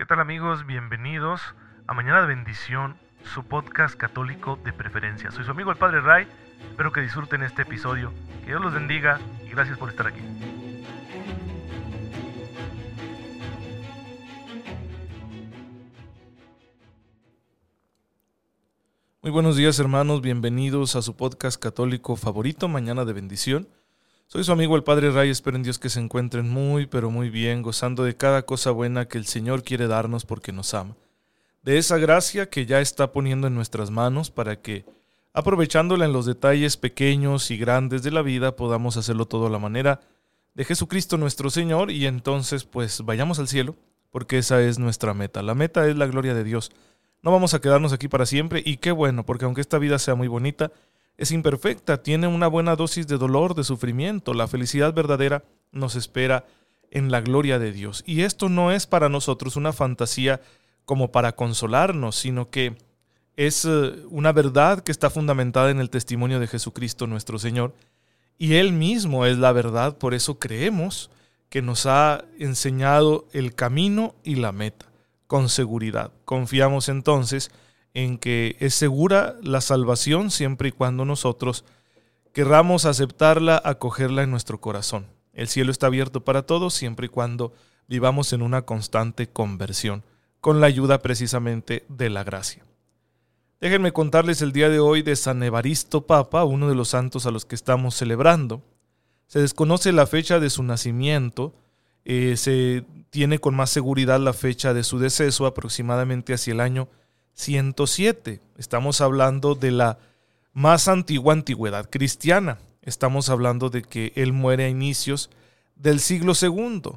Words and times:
¿Qué 0.00 0.06
tal 0.06 0.18
amigos? 0.18 0.64
Bienvenidos 0.64 1.42
a 1.86 1.92
Mañana 1.92 2.22
de 2.22 2.28
Bendición, 2.28 2.96
su 3.22 3.44
podcast 3.44 3.94
católico 3.96 4.58
de 4.64 4.72
preferencia. 4.72 5.30
Soy 5.30 5.44
su 5.44 5.50
amigo 5.50 5.70
el 5.70 5.76
Padre 5.76 6.00
Ray, 6.00 6.26
espero 6.70 6.90
que 6.90 7.02
disfruten 7.02 7.42
este 7.42 7.62
episodio, 7.62 8.10
que 8.40 8.46
Dios 8.46 8.62
los 8.62 8.72
bendiga 8.72 9.20
y 9.44 9.50
gracias 9.50 9.76
por 9.76 9.90
estar 9.90 10.06
aquí. 10.06 10.22
Muy 19.20 19.30
buenos 19.30 19.56
días 19.56 19.78
hermanos, 19.78 20.22
bienvenidos 20.22 20.96
a 20.96 21.02
su 21.02 21.14
podcast 21.14 21.62
católico 21.62 22.16
favorito, 22.16 22.68
Mañana 22.68 23.04
de 23.04 23.12
Bendición. 23.12 23.68
Soy 24.32 24.44
su 24.44 24.52
amigo 24.52 24.76
el 24.76 24.84
Padre 24.84 25.10
Ray, 25.10 25.28
espero 25.28 25.56
en 25.56 25.64
Dios 25.64 25.80
que 25.80 25.88
se 25.88 25.98
encuentren 25.98 26.48
muy, 26.48 26.86
pero 26.86 27.10
muy 27.10 27.30
bien, 27.30 27.62
gozando 27.62 28.04
de 28.04 28.16
cada 28.16 28.42
cosa 28.42 28.70
buena 28.70 29.08
que 29.08 29.18
el 29.18 29.26
Señor 29.26 29.64
quiere 29.64 29.88
darnos 29.88 30.24
porque 30.24 30.52
nos 30.52 30.72
ama. 30.72 30.94
De 31.64 31.78
esa 31.78 31.98
gracia 31.98 32.48
que 32.48 32.64
ya 32.64 32.80
está 32.80 33.10
poniendo 33.10 33.48
en 33.48 33.56
nuestras 33.56 33.90
manos 33.90 34.30
para 34.30 34.54
que, 34.54 34.84
aprovechándola 35.32 36.04
en 36.04 36.12
los 36.12 36.26
detalles 36.26 36.76
pequeños 36.76 37.50
y 37.50 37.56
grandes 37.56 38.04
de 38.04 38.12
la 38.12 38.22
vida, 38.22 38.54
podamos 38.54 38.96
hacerlo 38.96 39.26
todo 39.26 39.48
a 39.48 39.50
la 39.50 39.58
manera 39.58 39.98
de 40.54 40.64
Jesucristo 40.64 41.16
nuestro 41.16 41.50
Señor 41.50 41.90
y 41.90 42.06
entonces 42.06 42.62
pues 42.62 43.00
vayamos 43.00 43.40
al 43.40 43.48
cielo, 43.48 43.74
porque 44.12 44.38
esa 44.38 44.62
es 44.62 44.78
nuestra 44.78 45.12
meta. 45.12 45.42
La 45.42 45.56
meta 45.56 45.88
es 45.88 45.96
la 45.96 46.06
gloria 46.06 46.34
de 46.34 46.44
Dios. 46.44 46.70
No 47.22 47.32
vamos 47.32 47.52
a 47.54 47.60
quedarnos 47.60 47.92
aquí 47.92 48.06
para 48.06 48.26
siempre 48.26 48.62
y 48.64 48.76
qué 48.76 48.92
bueno, 48.92 49.26
porque 49.26 49.46
aunque 49.46 49.60
esta 49.60 49.78
vida 49.78 49.98
sea 49.98 50.14
muy 50.14 50.28
bonita, 50.28 50.70
es 51.20 51.32
imperfecta, 51.32 52.02
tiene 52.02 52.28
una 52.28 52.48
buena 52.48 52.76
dosis 52.76 53.06
de 53.06 53.18
dolor, 53.18 53.54
de 53.54 53.62
sufrimiento. 53.62 54.32
La 54.32 54.48
felicidad 54.48 54.94
verdadera 54.94 55.44
nos 55.70 55.94
espera 55.94 56.46
en 56.90 57.10
la 57.10 57.20
gloria 57.20 57.58
de 57.58 57.72
Dios. 57.72 58.02
Y 58.06 58.22
esto 58.22 58.48
no 58.48 58.72
es 58.72 58.86
para 58.86 59.10
nosotros 59.10 59.56
una 59.56 59.74
fantasía 59.74 60.40
como 60.86 61.12
para 61.12 61.32
consolarnos, 61.36 62.16
sino 62.16 62.48
que 62.48 62.78
es 63.36 63.66
eh, 63.66 63.92
una 64.08 64.32
verdad 64.32 64.80
que 64.80 64.92
está 64.92 65.10
fundamentada 65.10 65.70
en 65.70 65.80
el 65.80 65.90
testimonio 65.90 66.40
de 66.40 66.46
Jesucristo 66.46 67.06
nuestro 67.06 67.38
Señor. 67.38 67.74
Y 68.38 68.54
Él 68.54 68.72
mismo 68.72 69.26
es 69.26 69.36
la 69.36 69.52
verdad, 69.52 69.98
por 69.98 70.14
eso 70.14 70.38
creemos 70.38 71.10
que 71.50 71.60
nos 71.60 71.84
ha 71.84 72.24
enseñado 72.38 73.28
el 73.34 73.54
camino 73.54 74.14
y 74.24 74.36
la 74.36 74.52
meta 74.52 74.86
con 75.26 75.50
seguridad. 75.50 76.12
Confiamos 76.24 76.88
entonces 76.88 77.50
en 77.94 78.18
que 78.18 78.56
es 78.60 78.74
segura 78.74 79.36
la 79.42 79.60
salvación 79.60 80.30
siempre 80.30 80.68
y 80.68 80.72
cuando 80.72 81.04
nosotros 81.04 81.64
querramos 82.32 82.84
aceptarla, 82.84 83.60
acogerla 83.64 84.22
en 84.22 84.30
nuestro 84.30 84.60
corazón. 84.60 85.06
El 85.32 85.48
cielo 85.48 85.70
está 85.70 85.86
abierto 85.86 86.24
para 86.24 86.42
todos 86.42 86.74
siempre 86.74 87.06
y 87.06 87.08
cuando 87.08 87.52
vivamos 87.88 88.32
en 88.32 88.42
una 88.42 88.62
constante 88.62 89.28
conversión, 89.28 90.04
con 90.40 90.60
la 90.60 90.66
ayuda 90.66 91.00
precisamente 91.00 91.84
de 91.88 92.10
la 92.10 92.24
gracia. 92.24 92.64
Déjenme 93.60 93.92
contarles 93.92 94.40
el 94.40 94.52
día 94.52 94.68
de 94.70 94.78
hoy 94.78 95.02
de 95.02 95.16
San 95.16 95.42
Evaristo 95.42 96.06
Papa, 96.06 96.44
uno 96.44 96.68
de 96.68 96.74
los 96.74 96.88
santos 96.88 97.26
a 97.26 97.30
los 97.30 97.44
que 97.44 97.54
estamos 97.54 97.94
celebrando. 97.94 98.62
Se 99.26 99.40
desconoce 99.40 99.92
la 99.92 100.06
fecha 100.06 100.40
de 100.40 100.48
su 100.48 100.62
nacimiento, 100.62 101.52
eh, 102.04 102.36
se 102.36 102.84
tiene 103.10 103.38
con 103.38 103.54
más 103.54 103.70
seguridad 103.70 104.18
la 104.18 104.32
fecha 104.32 104.72
de 104.72 104.82
su 104.82 104.98
deceso 104.98 105.44
aproximadamente 105.46 106.32
hacia 106.32 106.52
el 106.52 106.60
año 106.60 106.88
107. 107.40 108.40
Estamos 108.58 109.00
hablando 109.00 109.54
de 109.54 109.70
la 109.70 109.98
más 110.52 110.88
antigua 110.88 111.32
antigüedad 111.32 111.88
cristiana. 111.88 112.58
Estamos 112.82 113.30
hablando 113.30 113.70
de 113.70 113.82
que 113.82 114.12
él 114.14 114.32
muere 114.32 114.64
a 114.64 114.68
inicios 114.68 115.30
del 115.74 116.00
siglo 116.00 116.34
II. 116.40 116.92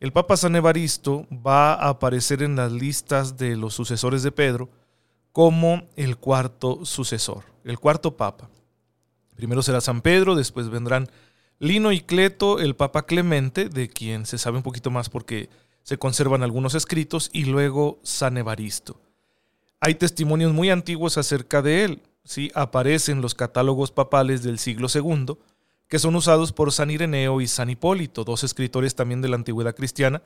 El 0.00 0.12
Papa 0.12 0.36
San 0.36 0.56
Evaristo 0.56 1.26
va 1.32 1.72
a 1.72 1.88
aparecer 1.88 2.42
en 2.42 2.56
las 2.56 2.70
listas 2.70 3.36
de 3.38 3.56
los 3.56 3.74
sucesores 3.74 4.22
de 4.22 4.30
Pedro 4.30 4.68
como 5.32 5.88
el 5.96 6.18
cuarto 6.18 6.84
sucesor, 6.84 7.44
el 7.64 7.78
cuarto 7.78 8.16
Papa. 8.16 8.50
Primero 9.36 9.62
será 9.62 9.80
San 9.80 10.02
Pedro, 10.02 10.34
después 10.34 10.68
vendrán 10.68 11.08
Lino 11.58 11.92
y 11.92 12.00
Cleto, 12.00 12.60
el 12.60 12.76
Papa 12.76 13.06
Clemente, 13.06 13.68
de 13.68 13.88
quien 13.88 14.26
se 14.26 14.38
sabe 14.38 14.58
un 14.58 14.62
poquito 14.62 14.90
más 14.90 15.08
porque 15.08 15.48
se 15.82 15.98
conservan 15.98 16.42
algunos 16.42 16.74
escritos, 16.74 17.30
y 17.32 17.44
luego 17.44 17.98
San 18.02 18.36
Evaristo. 18.36 19.00
Hay 19.80 19.94
testimonios 19.94 20.52
muy 20.52 20.70
antiguos 20.70 21.18
acerca 21.18 21.62
de 21.62 21.84
él, 21.84 22.02
¿sí? 22.24 22.50
aparecen 22.54 23.22
los 23.22 23.34
catálogos 23.34 23.92
papales 23.92 24.42
del 24.42 24.58
siglo 24.58 24.88
II, 24.92 25.36
que 25.86 25.98
son 25.98 26.16
usados 26.16 26.52
por 26.52 26.72
San 26.72 26.90
Ireneo 26.90 27.40
y 27.40 27.46
San 27.46 27.70
Hipólito, 27.70 28.24
dos 28.24 28.44
escritores 28.44 28.94
también 28.94 29.22
de 29.22 29.28
la 29.28 29.36
antigüedad 29.36 29.74
cristiana, 29.74 30.22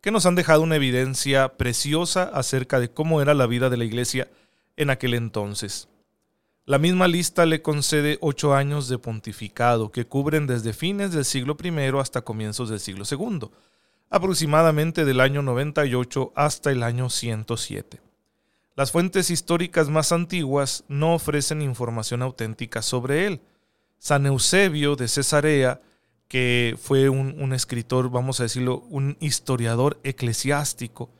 que 0.00 0.10
nos 0.10 0.26
han 0.26 0.34
dejado 0.34 0.62
una 0.62 0.76
evidencia 0.76 1.56
preciosa 1.56 2.24
acerca 2.24 2.80
de 2.80 2.90
cómo 2.90 3.22
era 3.22 3.34
la 3.34 3.46
vida 3.46 3.70
de 3.70 3.76
la 3.76 3.84
iglesia 3.84 4.28
en 4.76 4.90
aquel 4.90 5.14
entonces. 5.14 5.88
La 6.66 6.78
misma 6.78 7.06
lista 7.08 7.44
le 7.44 7.60
concede 7.60 8.16
ocho 8.22 8.54
años 8.54 8.88
de 8.88 8.98
pontificado 8.98 9.92
que 9.92 10.06
cubren 10.06 10.46
desde 10.46 10.72
fines 10.72 11.12
del 11.12 11.26
siglo 11.26 11.56
I 11.62 11.98
hasta 12.00 12.22
comienzos 12.22 12.70
del 12.70 12.80
siglo 12.80 13.04
II, 13.10 13.50
aproximadamente 14.08 15.04
del 15.04 15.20
año 15.20 15.42
98 15.42 16.32
hasta 16.34 16.72
el 16.72 16.82
año 16.82 17.10
107. 17.10 18.00
Las 18.76 18.90
fuentes 18.90 19.30
históricas 19.30 19.88
más 19.88 20.10
antiguas 20.10 20.84
no 20.88 21.14
ofrecen 21.14 21.62
información 21.62 22.22
auténtica 22.22 22.82
sobre 22.82 23.26
él. 23.26 23.40
San 23.98 24.26
Eusebio 24.26 24.96
de 24.96 25.06
Cesarea, 25.06 25.80
que 26.26 26.76
fue 26.80 27.08
un, 27.08 27.52
escritor, 27.52 28.10
vamos 28.10 28.40
a 28.40 28.42
decirlo, 28.42 28.80
un 28.90 29.16
historiador 29.20 30.00
eclesiástico, 30.02 31.10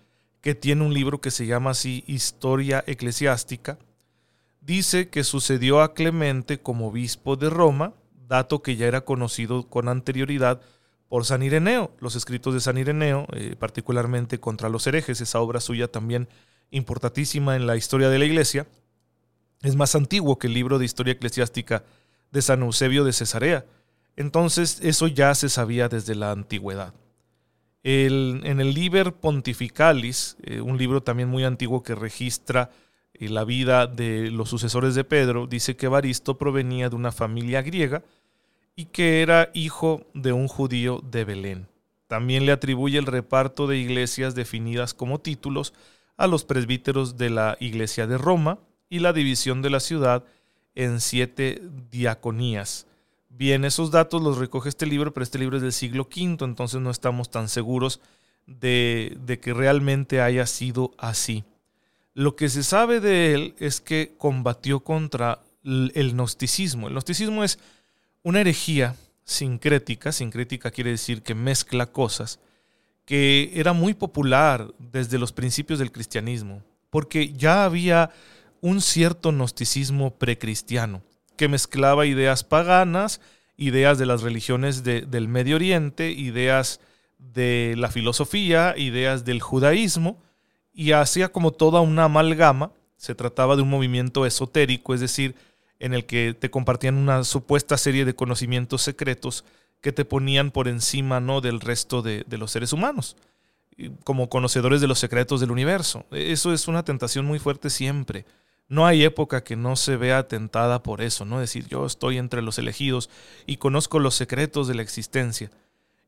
que 0.41 0.57
tiene 0.57 0.85
un 0.85 0.93
libro 0.93 1.21
que 1.21 1.31
se 1.31 1.47
llama 1.47 1.71
así 1.71 2.03
Historia 2.09 2.83
Eclesiástica, 2.89 3.79
dice 4.61 5.09
que 5.09 5.23
sucedió 5.23 5.81
a 5.81 5.95
Clemente 5.95 6.59
como 6.59 6.89
obispo 6.89 7.37
de 7.37 7.51
Roma, 7.51 7.95
dato 8.27 8.63
que 8.63 8.75
ya 8.75 8.87
era 8.87 9.03
conocido 9.03 9.69
con 9.69 9.89
anterioridad 9.89 10.61
por 11.09 11.25
San 11.25 11.45
Ireneo. 11.45 11.93
Los 12.01 12.17
escritos 12.17 12.53
de 12.53 12.61
San 12.61 12.79
Ireneo, 12.79 13.27
eh, 13.33 13.55
particularmente 13.57 14.41
contra 14.41 14.69
los 14.69 14.87
herejes, 14.89 15.21
esa 15.21 15.41
obra 15.41 15.61
suya 15.61 15.87
también 15.87 16.29
importantísima 16.71 17.57
en 17.57 17.67
la 17.67 17.77
historia 17.77 18.09
de 18.09 18.19
la 18.19 18.25
Iglesia, 18.25 18.67
es 19.63 19.77
más 19.77 19.95
antiguo 19.95 20.39
que 20.39 20.47
el 20.47 20.55
libro 20.55 20.79
de 20.79 20.85
historia 20.85 21.13
eclesiástica 21.13 21.85
de 22.31 22.43
San 22.43 22.63
Eusebio 22.63 23.05
de 23.05 23.13
Cesarea. 23.13 23.65
Entonces 24.17 24.79
eso 24.83 25.07
ya 25.07 25.35
se 25.35 25.49
sabía 25.49 25.89
desde 25.89 26.15
la 26.15 26.31
antigüedad. 26.31 26.95
en 27.83 28.61
el 28.61 28.73
Liber 28.73 29.13
Pontificalis, 29.13 30.37
eh, 30.43 30.61
un 30.63 30.79
libro 30.79 31.03
también 31.03 31.29
muy 31.29 31.45
antiguo 31.45 31.83
que 31.83 31.95
registra 31.95 32.71
y 33.13 33.29
la 33.29 33.45
vida 33.45 33.87
de 33.87 34.31
los 34.31 34.49
sucesores 34.49 34.95
de 34.95 35.05
Pedro, 35.05 35.47
dice 35.47 35.77
que 35.77 35.87
Evaristo 35.87 36.37
provenía 36.37 36.89
de 36.89 36.97
una 36.97 37.13
familia 37.13 37.63
griega 37.63 38.03
y 38.75 38.87
que 38.87 39.23
era 39.23 39.51
hijo 39.55 40.07
de 40.15 40.33
un 40.33 40.49
judío 40.49 41.01
de 41.05 41.25
Belén. 41.25 41.69
También 42.09 42.45
le 42.47 42.53
atribuye 42.53 42.99
el 42.99 43.07
reparto 43.07 43.67
de 43.67 43.79
iglesias 43.79 44.35
definidas 44.35 44.95
como 44.95 45.21
títulos 45.21 45.73
a 46.17 46.27
los 46.27 46.45
presbíteros 46.45 47.17
de 47.17 47.31
la 47.31 47.57
iglesia 47.61 48.07
de 48.07 48.19
Roma 48.19 48.59
y 48.89 49.01
la 49.01 49.13
división 49.13 49.63
de 49.63 49.71
la 49.71 49.81
ciudad 49.81 50.25
en 50.75 51.01
siete 51.01 51.63
diaconías. 51.91 52.87
Bien, 53.29 53.65
esos 53.65 53.91
datos 53.91 54.23
los 54.23 54.39
recoge 54.39 54.69
este 54.69 54.87
libro, 54.87 55.13
pero 55.13 55.25
este 55.25 55.39
libro 55.39 55.57
es 55.57 55.63
del 55.63 55.73
siglo 55.73 56.05
V, 56.05 56.45
entonces 56.45 56.81
no 56.81 56.91
estamos 56.91 57.31
tan 57.31 57.49
seguros 57.49 58.01
de, 58.47 59.17
de 59.25 59.41
que 59.41 59.53
realmente 59.55 60.21
haya 60.21 60.47
sido 60.47 60.93
así. 60.99 61.45
Lo 62.13 62.37
que 62.37 62.49
se 62.49 62.63
sabe 62.63 63.01
de 63.01 63.35
él 63.35 63.55
es 63.59 63.81
que 63.81 64.15
combatió 64.17 64.81
contra 64.81 65.41
el 65.65 66.13
gnosticismo. 66.13 66.87
El 66.87 66.95
gnosticismo 66.95 67.43
es 67.43 67.59
una 68.23 68.41
herejía 68.41 68.95
sincrética, 69.25 70.13
sincrética 70.13 70.71
quiere 70.71 70.91
decir 70.91 71.23
que 71.23 71.35
mezcla 71.35 71.87
cosas, 71.87 72.39
que 73.05 73.53
era 73.55 73.73
muy 73.73 73.95
popular 73.95 74.73
desde 74.79 75.19
los 75.19 75.33
principios 75.33 75.79
del 75.79 75.93
cristianismo, 75.93 76.63
porque 76.91 77.33
ya 77.33 77.65
había 77.65 78.11
un 78.61 78.81
cierto 78.81 79.31
gnosticismo 79.31 80.15
precristiano, 80.15 81.03
que 81.37 81.49
mezclaba 81.49 82.07
ideas 82.07 82.45
paganas, 82.45 83.21
ideas 83.57 83.99
de 83.99 84.07
las 84.07 84.23
religiones 84.23 84.85
del 84.85 85.29
Medio 85.29 85.57
Oriente, 85.57 86.11
ideas 86.11 86.81
de 87.19 87.75
la 87.77 87.91
filosofía, 87.91 88.75
ideas 88.77 89.25
del 89.25 89.41
judaísmo, 89.41 90.19
y 90.73 90.93
hacía 90.93 91.31
como 91.31 91.53
toda 91.53 91.81
una 91.81 92.05
amalgama. 92.05 92.73
Se 92.97 93.15
trataba 93.15 93.57
de 93.57 93.63
un 93.63 93.71
movimiento 93.71 94.27
esotérico, 94.27 94.95
es 94.95 95.01
decir, 95.01 95.35
en 95.79 95.95
el 95.95 96.07
que 96.07 96.35
te 96.39 96.51
compartían 96.51 96.97
una 96.97 97.25
supuesta 97.25 97.77
serie 97.77 98.05
de 98.05 98.15
conocimientos 98.15 98.83
secretos 98.83 99.45
que 99.85 99.93
te 99.93 100.07
ponían 100.07 100.51
por 100.51 100.67
encima 100.67 101.21
¿no? 101.21 101.43
del 101.43 101.61
resto 101.61 102.01
de, 102.01 102.25
de 102.27 102.39
los 102.39 102.51
seres 102.51 102.73
humanos, 102.73 103.19
como 104.03 104.31
conocedores 104.31 104.81
de 104.81 104.87
los 104.87 104.99
secretos 104.99 105.41
del 105.41 105.51
universo. 105.51 106.07
Eso 106.11 106.55
es 106.55 106.69
una 106.69 106.87
tentación 106.87 107.27
muy 107.27 107.39
fuerte 107.39 107.69
siempre. 107.69 108.25
No 108.67 108.87
hay 108.87 109.05
época 109.05 109.45
que 109.45 109.57
no 109.57 109.77
se 109.77 109.99
vea 109.99 110.27
tentada 110.27 110.83
por 110.83 111.03
eso, 111.03 111.27
¿no? 111.27 111.39
Decir, 111.39 111.69
yo 111.69 111.85
estoy 111.85 112.17
entre 112.17 112.41
los 112.41 112.59
elegidos 112.59 113.11
y 113.45 113.59
conozco 113.59 113.99
los 113.99 114.15
secretos 114.15 114.69
de 114.69 114.75
la 114.75 114.81
existencia. 114.81 115.51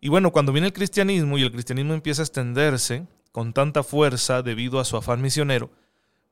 Y 0.00 0.08
bueno, 0.08 0.32
cuando 0.32 0.52
viene 0.52 0.68
el 0.68 0.72
cristianismo 0.72 1.36
y 1.36 1.42
el 1.42 1.52
cristianismo 1.52 1.92
empieza 1.92 2.22
a 2.22 2.24
extenderse, 2.24 3.06
con 3.30 3.52
tanta 3.52 3.82
fuerza 3.82 4.40
debido 4.40 4.80
a 4.80 4.86
su 4.86 4.96
afán 4.96 5.20
misionero, 5.20 5.68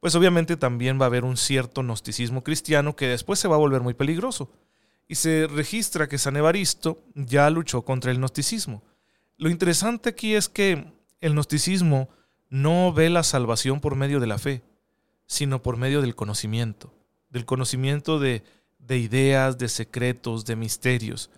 pues 0.01 0.15
obviamente 0.15 0.57
también 0.57 0.99
va 0.99 1.05
a 1.05 1.09
haber 1.09 1.25
un 1.25 1.37
cierto 1.37 1.83
gnosticismo 1.83 2.43
cristiano 2.43 2.97
que 2.97 3.09
después 3.09 3.39
se 3.39 3.49
va 3.49 3.57
a 3.57 3.59
volver 3.59 3.83
muy 3.83 3.93
peligroso. 3.93 4.51
Y 5.07 5.17
se 5.17 5.47
registra 5.47 6.09
que 6.09 6.19
San 6.19 6.37
Evaristo 6.37 7.03
ya 7.15 7.51
luchó 7.51 7.83
contra 7.83 8.11
el 8.11 8.19
gnosticismo. 8.19 8.83
Lo 9.37 9.51
interesante 9.51 10.09
aquí 10.09 10.35
es 10.35 10.49
que 10.49 10.93
el 11.21 11.33
gnosticismo 11.33 12.09
no 12.49 12.93
ve 12.93 13.11
la 13.11 13.23
salvación 13.23 13.81
por 13.81 13.97
medio 13.97 14.21
de 14.21 14.27
la 14.27 14.39
fe, 14.39 14.63
sino 15.27 15.63
por 15.63 15.77
medio 15.77 16.01
del 16.01 16.15
conocimiento, 16.15 16.95
del 17.31 17.45
conocimiento 17.45 18.19
de, 18.19 18.45
de 18.79 18.99
ideas, 18.99 19.59
de 19.59 19.69
secretos, 19.69 20.45
de 20.45 20.57
misterios, 20.57 21.31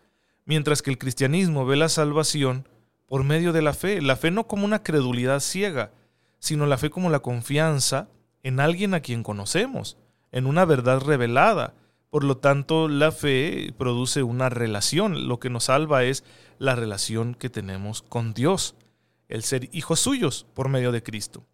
mientras 0.45 0.83
que 0.83 0.91
el 0.91 0.99
cristianismo 0.99 1.65
ve 1.67 1.77
la 1.77 1.89
salvación 1.89 2.69
por 3.07 3.25
medio 3.25 3.53
de 3.53 3.63
la 3.63 3.73
fe, 3.73 4.03
la 4.03 4.17
fe 4.17 4.31
no 4.31 4.47
como 4.47 4.65
una 4.65 4.83
credulidad 4.83 5.41
ciega, 5.41 5.93
sino 6.39 6.67
la 6.67 6.79
fe 6.79 6.91
como 6.91 7.11
la 7.11 7.21
confianza 7.21 8.09
en 8.43 8.61
alguien 8.61 8.95
a 8.95 9.01
quien 9.01 9.23
conocemos, 9.23 9.97
en 10.33 10.47
una 10.47 10.65
verdad 10.65 11.01
revelada. 11.01 11.75
Por 12.11 12.25
lo 12.25 12.39
tanto, 12.39 12.89
la 12.89 13.13
fe 13.13 13.75
produce 13.77 14.23
una 14.23 14.49
relación. 14.49 15.29
Lo 15.29 15.39
que 15.39 15.51
nos 15.51 15.65
salva 15.65 16.05
es 16.05 16.25
la 16.59 16.75
relación 16.75 17.35
que 17.35 17.51
tenemos 17.51 18.03
con 18.03 18.33
Dios, 18.33 18.75
el 19.29 19.43
ser 19.43 19.69
hijos 19.73 20.01
suyos 20.01 20.47
por 20.55 20.69
medio 20.69 20.93
de 20.93 21.03
Cristo. 21.03 21.45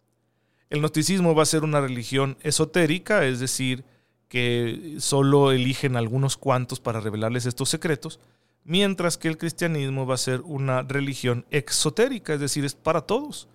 El 0.69 0.79
gnosticismo 0.79 1.35
va 1.35 1.43
a 1.43 1.47
ser 1.47 1.63
una 1.63 1.81
religión 1.81 2.37
esotérica, 2.41 3.25
es 3.25 3.39
decir, 3.39 3.83
que 4.27 4.95
solo 4.97 5.51
eligen 5.51 5.95
algunos 5.95 6.37
cuantos 6.37 6.79
para 6.79 6.99
revelarles 6.99 7.45
estos 7.45 7.69
secretos, 7.69 8.19
mientras 8.63 9.17
que 9.17 9.27
el 9.27 9.37
cristianismo 9.37 10.07
va 10.07 10.15
a 10.15 10.17
ser 10.17 10.41
una 10.41 10.81
religión 10.81 11.45
exotérica, 11.51 12.33
es 12.33 12.39
decir, 12.39 12.65
es 12.65 12.73
para 12.73 13.01
todos. 13.01 13.47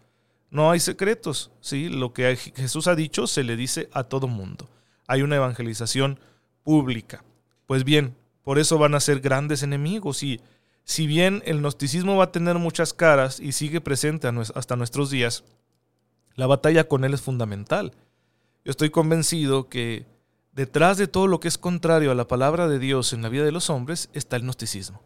No 0.50 0.70
hay 0.70 0.80
secretos, 0.80 1.50
¿sí? 1.60 1.88
Lo 1.88 2.12
que 2.12 2.36
Jesús 2.36 2.86
ha 2.86 2.94
dicho 2.94 3.26
se 3.26 3.42
le 3.42 3.56
dice 3.56 3.88
a 3.92 4.04
todo 4.04 4.28
mundo. 4.28 4.68
Hay 5.06 5.22
una 5.22 5.36
evangelización 5.36 6.20
pública. 6.64 7.24
Pues 7.66 7.84
bien, 7.84 8.14
por 8.42 8.58
eso 8.58 8.78
van 8.78 8.94
a 8.94 9.00
ser 9.00 9.20
grandes 9.20 9.62
enemigos 9.62 10.22
y 10.22 10.40
si 10.84 11.06
bien 11.06 11.42
el 11.44 11.58
gnosticismo 11.58 12.16
va 12.16 12.24
a 12.24 12.32
tener 12.32 12.58
muchas 12.58 12.92
caras 12.94 13.40
y 13.40 13.52
sigue 13.52 13.80
presente 13.80 14.28
hasta 14.54 14.76
nuestros 14.76 15.10
días, 15.10 15.44
la 16.34 16.46
batalla 16.46 16.84
con 16.84 17.04
él 17.04 17.14
es 17.14 17.20
fundamental. 17.20 17.92
Yo 18.64 18.70
estoy 18.70 18.90
convencido 18.90 19.68
que 19.68 20.06
detrás 20.52 20.96
de 20.96 21.08
todo 21.08 21.26
lo 21.26 21.40
que 21.40 21.48
es 21.48 21.58
contrario 21.58 22.10
a 22.10 22.14
la 22.14 22.28
palabra 22.28 22.68
de 22.68 22.78
Dios 22.78 23.12
en 23.12 23.22
la 23.22 23.28
vida 23.28 23.44
de 23.44 23.52
los 23.52 23.70
hombres 23.70 24.08
está 24.12 24.36
el 24.36 24.42
gnosticismo 24.42 25.02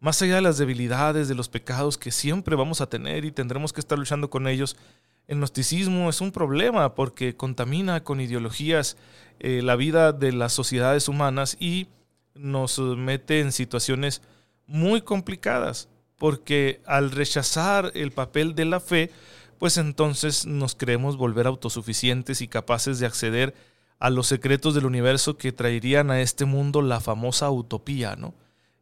más 0.00 0.22
allá 0.22 0.36
de 0.36 0.42
las 0.42 0.58
debilidades, 0.58 1.28
de 1.28 1.34
los 1.34 1.48
pecados 1.48 1.98
que 1.98 2.10
siempre 2.10 2.56
vamos 2.56 2.80
a 2.80 2.88
tener 2.88 3.24
y 3.24 3.32
tendremos 3.32 3.72
que 3.72 3.80
estar 3.80 3.98
luchando 3.98 4.30
con 4.30 4.46
ellos, 4.46 4.76
el 5.28 5.38
gnosticismo 5.38 6.08
es 6.08 6.20
un 6.20 6.32
problema 6.32 6.94
porque 6.94 7.36
contamina 7.36 8.02
con 8.02 8.20
ideologías 8.20 8.96
eh, 9.38 9.60
la 9.62 9.76
vida 9.76 10.12
de 10.12 10.32
las 10.32 10.54
sociedades 10.54 11.06
humanas 11.06 11.56
y 11.60 11.88
nos 12.34 12.78
mete 12.78 13.40
en 13.40 13.52
situaciones 13.52 14.22
muy 14.66 15.02
complicadas, 15.02 15.88
porque 16.16 16.80
al 16.86 17.10
rechazar 17.10 17.92
el 17.94 18.10
papel 18.10 18.54
de 18.54 18.64
la 18.64 18.80
fe, 18.80 19.10
pues 19.58 19.76
entonces 19.76 20.46
nos 20.46 20.74
creemos 20.74 21.16
volver 21.16 21.46
autosuficientes 21.46 22.40
y 22.40 22.48
capaces 22.48 22.98
de 22.98 23.06
acceder 23.06 23.54
a 23.98 24.10
los 24.10 24.28
secretos 24.28 24.74
del 24.74 24.86
universo 24.86 25.36
que 25.36 25.52
traerían 25.52 26.10
a 26.10 26.20
este 26.20 26.44
mundo 26.44 26.80
la 26.80 27.00
famosa 27.00 27.50
utopía, 27.50 28.16
¿no? 28.16 28.34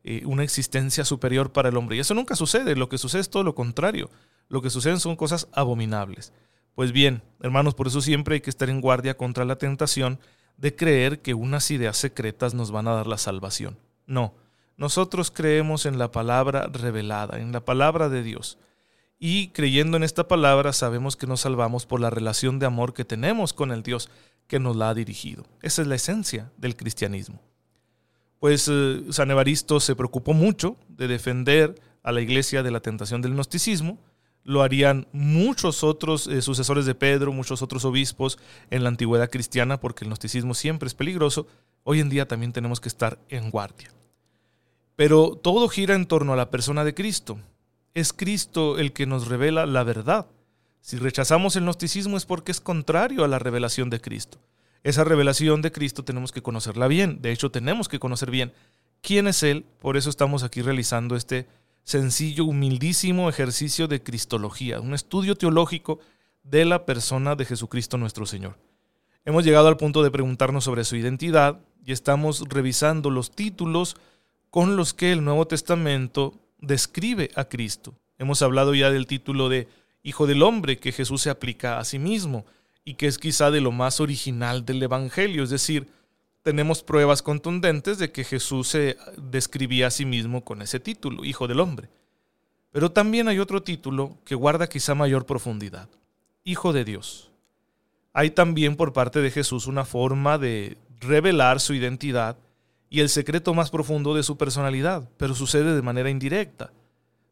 Eh, 0.05 0.23
una 0.27 0.45
existencia 0.45 1.05
superior 1.05 1.53
para 1.53 1.71
el 1.71 1.77
hombre. 1.77 1.97
Y 1.97 2.01
eso 2.01 2.15
nunca 2.15 2.37
sucede, 2.37 2.77
lo 2.77 2.89
que 2.89 2.99
sucede 2.99 3.23
es 3.23 3.31
todo 3.31 3.43
lo 3.43 3.55
contrario. 3.55 4.11
Lo 4.49 4.63
que 4.63 4.71
suceden 4.71 5.01
son 5.01 5.17
cosas 5.17 5.49
abominables. 5.53 6.33
Pues 6.75 6.93
bien, 6.93 7.23
hermanos, 7.41 7.75
por 7.75 7.87
eso 7.87 8.01
siempre 8.01 8.35
hay 8.35 8.41
que 8.41 8.51
estar 8.51 8.69
en 8.71 8.81
guardia 8.81 9.17
contra 9.17 9.45
la 9.45 9.57
tentación 9.57 10.19
de 10.57 10.75
creer 10.75 11.21
que 11.21 11.35
unas 11.35 11.71
ideas 11.71 11.97
secretas 11.97 12.55
nos 12.55 12.71
van 12.71 12.89
a 12.89 12.95
dar 12.95 13.07
la 13.07 13.19
salvación. 13.19 13.79
No, 14.07 14.35
nosotros 14.77 15.31
creemos 15.31 15.87
en 15.87 15.99
la 15.99 16.11
palabra 16.11 16.69
revelada, 16.73 17.39
en 17.39 17.53
la 17.53 17.65
palabra 17.65 18.09
de 18.09 18.23
Dios. 18.23 18.59
Y 19.19 19.49
creyendo 19.49 19.97
en 19.97 20.03
esta 20.03 20.29
palabra 20.29 20.73
sabemos 20.73 21.17
que 21.17 21.27
nos 21.27 21.41
salvamos 21.41 21.87
por 21.87 22.01
la 22.01 22.11
relación 22.11 22.59
de 22.59 22.67
amor 22.67 22.93
que 22.93 23.05
tenemos 23.05 23.53
con 23.53 23.73
el 23.73 23.83
Dios 23.83 24.11
que 24.47 24.61
nos 24.61 24.77
la 24.77 24.91
ha 24.91 24.95
dirigido. 24.95 25.47
Esa 25.63 25.83
es 25.83 25.89
la 25.89 25.95
esencia 25.95 26.53
del 26.59 26.77
cristianismo 26.77 27.41
pues 28.39 28.69
eh, 28.71 29.03
San 29.11 29.31
Evaristo 29.31 29.81
se 29.81 29.97
preocupó 29.97 30.33
mucho 30.33 30.77
de 30.89 31.09
defender 31.09 31.81
a 32.03 32.13
la 32.13 32.21
iglesia 32.21 32.63
de 32.63 32.71
la 32.71 32.81
tentación 32.81 33.23
del 33.23 33.33
gnosticismo. 33.33 33.99
Lo 34.47 34.63
harían 34.63 35.07
muchos 35.13 35.85
otros 35.85 36.27
eh, 36.27 36.41
sucesores 36.41 36.87
de 36.87 36.95
Pedro, 36.95 37.33
muchos 37.33 37.61
otros 37.61 37.85
obispos 37.85 38.39
en 38.71 38.83
la 38.83 38.89
antigüedad 38.89 39.29
cristiana, 39.29 39.79
porque 39.79 40.05
el 40.05 40.09
gnosticismo 40.09 40.55
siempre 40.55 40.87
es 40.87 40.95
peligroso. 40.95 41.47
Hoy 41.85 42.01
en 42.01 42.09
día 42.09 42.27
también 42.27 42.55
tenemos 42.55 42.81
que 42.81 42.89
estar 42.89 43.19
en 43.29 43.51
guardia. 43.51 43.93
Pero 44.97 45.39
todo 45.43 45.69
gira 45.69 45.95
en 45.95 46.07
torno 46.07 46.33
a 46.33 46.37
la 46.37 46.51
persona 46.51 46.83
de 46.85 46.95
Cristo. 46.95 47.39
Es 47.93 48.15
Cristo 48.15 48.79
el 48.79 48.95
que 48.95 49.05
nos 49.05 49.29
revela 49.29 49.67
la 49.67 49.85
verdad. 49.85 50.27
Si 50.81 50.97
rechazamos 50.97 51.57
el 51.57 51.65
gnosticismo 51.65 52.17
es 52.17 52.25
porque 52.25 52.53
es 52.53 52.63
contrario 52.63 53.25
a 53.25 53.29
la 53.29 53.39
revelación 53.39 53.91
de 53.91 54.01
Cristo 54.01 54.39
esa 54.87 55.03
revelación 55.03 55.63
de 55.63 55.73
Cristo 55.73 56.05
tenemos 56.05 56.31
que 56.31 56.43
conocerla 56.43 56.87
bien. 56.87 57.21
De 57.21 57.33
hecho, 57.33 57.51
tenemos 57.51 57.89
que 57.89 57.99
conocer 57.99 58.31
bien 58.31 58.53
quién 59.03 59.27
es 59.27 59.43
Él. 59.43 59.67
Por 59.81 59.97
eso 59.97 60.09
estamos 60.09 60.45
aquí 60.45 60.63
realizando 60.63 61.17
este 61.17 61.49
sencillo, 61.87 62.45
humildísimo 62.45 63.29
ejercicio 63.29 63.87
de 63.87 64.03
Cristología, 64.03 64.81
un 64.81 64.93
estudio 64.93 65.37
teológico 65.37 66.01
de 66.43 66.65
la 66.65 66.85
persona 66.85 67.37
de 67.37 67.45
Jesucristo 67.45 67.97
nuestro 67.97 68.27
Señor. 68.27 68.59
Hemos 69.25 69.45
llegado 69.45 69.69
al 69.69 69.77
punto 69.77 70.03
de 70.03 70.11
preguntarnos 70.11 70.65
sobre 70.65 70.85
su 70.85 70.97
identidad 70.97 71.61
y 71.85 71.93
estamos 71.93 72.43
revisando 72.49 73.09
los 73.09 73.31
títulos 73.31 73.97
con 74.51 74.77
los 74.77 74.95
que 74.95 75.13
el 75.13 75.23
Nuevo 75.23 75.47
Testamento 75.47 76.35
describe 76.59 77.31
a 77.37 77.45
Cristo. 77.45 77.95
Hemos 78.19 78.43
hablado 78.43 78.75
ya 78.75 78.91
del 78.91 79.07
título 79.07 79.49
de 79.49 79.69
Hijo 80.03 80.27
del 80.27 80.43
Hombre 80.43 80.79
que 80.79 80.91
Jesús 80.91 81.23
se 81.23 81.31
aplica 81.31 81.79
a 81.79 81.85
sí 81.85 82.01
mismo 82.01 82.47
y 82.85 82.95
que 82.95 83.07
es 83.07 83.17
quizá 83.17 83.53
de 83.53 83.61
lo 83.61 83.71
más 83.71 84.01
original 84.01 84.65
del 84.65 84.83
Evangelio. 84.83 85.45
Es 85.45 85.51
decir, 85.51 85.87
tenemos 86.47 86.85
pruebas 86.85 87.23
contundentes 87.23 87.99
de 87.99 88.13
que 88.13 88.23
Jesús 88.23 88.69
se 88.69 88.97
describía 89.17 89.89
a 89.89 89.91
sí 89.91 90.05
mismo 90.05 90.45
con 90.45 90.63
ese 90.63 90.79
título, 90.79 91.25
Hijo 91.25 91.49
del 91.49 91.59
Hombre. 91.59 91.89
Pero 92.71 92.93
también 92.93 93.27
hay 93.27 93.41
otro 93.41 93.65
título 93.65 94.19
que 94.25 94.37
guarda 94.37 94.69
quizá 94.69 94.95
mayor 94.95 95.27
profundidad, 95.27 95.89
Hijo 96.45 96.73
de 96.73 96.85
Dios. 96.85 97.33
Hay 98.13 98.31
también 98.31 98.77
por 98.77 98.93
parte 98.93 99.21
de 99.23 99.33
Jesús 99.33 99.67
una 99.67 99.85
forma 99.85 100.39
de 100.39 100.79
revelar 101.01 101.59
su 101.59 101.75
identidad 101.75 102.37
y 102.91 103.01
el 103.01 103.09
secreto 103.09 103.53
más 103.53 103.73
profundo 103.73 104.15
de 104.15 104.23
su 104.23 104.37
personalidad, 104.37 105.11
pero 105.17 105.35
sucede 105.35 105.75
de 105.75 105.83
manera 105.83 106.11
indirecta. 106.11 106.71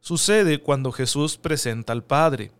Sucede 0.00 0.58
cuando 0.58 0.90
Jesús 0.90 1.36
presenta 1.36 1.92
al 1.92 2.02
Padre 2.02 2.50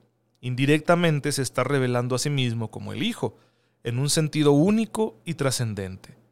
indirectamente 0.40 1.33
se 1.33 1.43
está 1.43 1.64
revelando 1.64 2.14
a 2.14 2.21
sí 2.21 2.31
mismo 2.31 2.71
como 2.71 2.93
el 2.93 3.02
Hijo, 3.02 3.37
en 3.83 3.99
un 3.99 4.09
sentido 4.09 4.52
único 4.52 5.17
y 5.25 5.35
trascendente. 5.35 6.23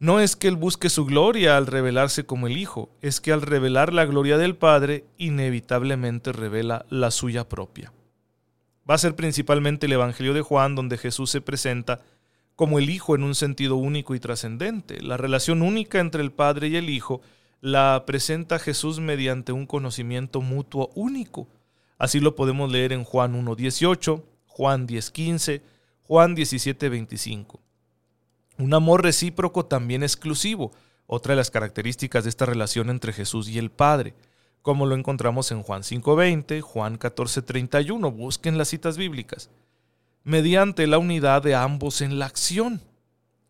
No 0.00 0.18
es 0.18 0.34
que 0.34 0.48
Él 0.48 0.56
busque 0.56 0.88
su 0.88 1.04
gloria 1.04 1.56
al 1.56 1.68
revelarse 1.68 2.26
como 2.26 2.48
el 2.48 2.56
Hijo, 2.56 2.90
es 3.00 3.20
que 3.20 3.32
al 3.32 3.42
revelar 3.42 3.92
la 3.92 4.04
gloria 4.04 4.36
del 4.36 4.56
Padre, 4.56 5.04
inevitablemente 5.18 6.32
revela 6.32 6.84
la 6.88 7.12
suya 7.12 7.48
propia. 7.48 7.92
Va 8.90 8.96
a 8.96 8.98
ser 8.98 9.14
principalmente 9.14 9.86
el 9.86 9.92
Evangelio 9.92 10.34
de 10.34 10.42
Juan 10.42 10.74
donde 10.74 10.98
Jesús 10.98 11.30
se 11.30 11.40
presenta 11.40 12.00
como 12.56 12.80
el 12.80 12.90
Hijo 12.90 13.14
en 13.14 13.22
un 13.22 13.36
sentido 13.36 13.76
único 13.76 14.16
y 14.16 14.20
trascendente. 14.20 15.00
La 15.00 15.16
relación 15.16 15.62
única 15.62 16.00
entre 16.00 16.22
el 16.22 16.32
Padre 16.32 16.66
y 16.66 16.76
el 16.76 16.90
Hijo 16.90 17.20
la 17.60 18.02
presenta 18.06 18.58
Jesús 18.58 18.98
mediante 18.98 19.52
un 19.52 19.66
conocimiento 19.66 20.40
mutuo 20.40 20.90
único, 20.96 21.46
Así 22.00 22.18
lo 22.18 22.34
podemos 22.34 22.72
leer 22.72 22.94
en 22.94 23.04
Juan 23.04 23.34
1.18, 23.34 24.22
Juan 24.46 24.88
10.15, 24.88 25.60
Juan 26.04 26.34
17.25. 26.34 27.60
Un 28.60 28.74
amor 28.74 29.02
recíproco 29.02 29.66
también 29.66 30.02
exclusivo, 30.02 30.70
otra 31.06 31.32
de 31.32 31.36
las 31.36 31.50
características 31.50 32.24
de 32.24 32.30
esta 32.30 32.46
relación 32.46 32.90
entre 32.90 33.12
Jesús 33.12 33.48
y 33.48 33.58
el 33.58 33.70
Padre, 33.70 34.14
como 34.62 34.86
lo 34.86 34.94
encontramos 34.94 35.50
en 35.50 35.62
Juan 35.62 35.82
5.20, 35.82 36.60
Juan 36.60 36.98
14.31, 36.98 38.14
busquen 38.14 38.58
las 38.58 38.68
citas 38.68 38.96
bíblicas, 38.96 39.50
mediante 40.22 40.86
la 40.86 40.98
unidad 40.98 41.42
de 41.42 41.54
ambos 41.54 42.02
en 42.02 42.18
la 42.18 42.26
acción. 42.26 42.80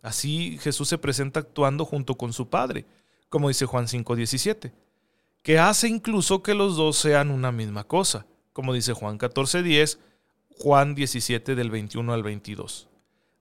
Así 0.00 0.58
Jesús 0.62 0.88
se 0.88 0.98
presenta 0.98 1.40
actuando 1.40 1.84
junto 1.84 2.16
con 2.16 2.32
su 2.32 2.48
Padre, 2.48 2.86
como 3.28 3.48
dice 3.48 3.66
Juan 3.66 3.86
5.17, 3.86 4.72
que 5.42 5.58
hace 5.58 5.88
incluso 5.88 6.42
que 6.42 6.54
los 6.54 6.76
dos 6.76 6.96
sean 6.96 7.30
una 7.30 7.52
misma 7.52 7.84
cosa 7.84 8.26
como 8.60 8.74
dice 8.74 8.92
Juan 8.92 9.18
14:10, 9.18 9.98
Juan 10.50 10.94
17 10.94 11.54
del 11.54 11.70
21 11.70 12.12
al 12.12 12.22
22. 12.22 12.89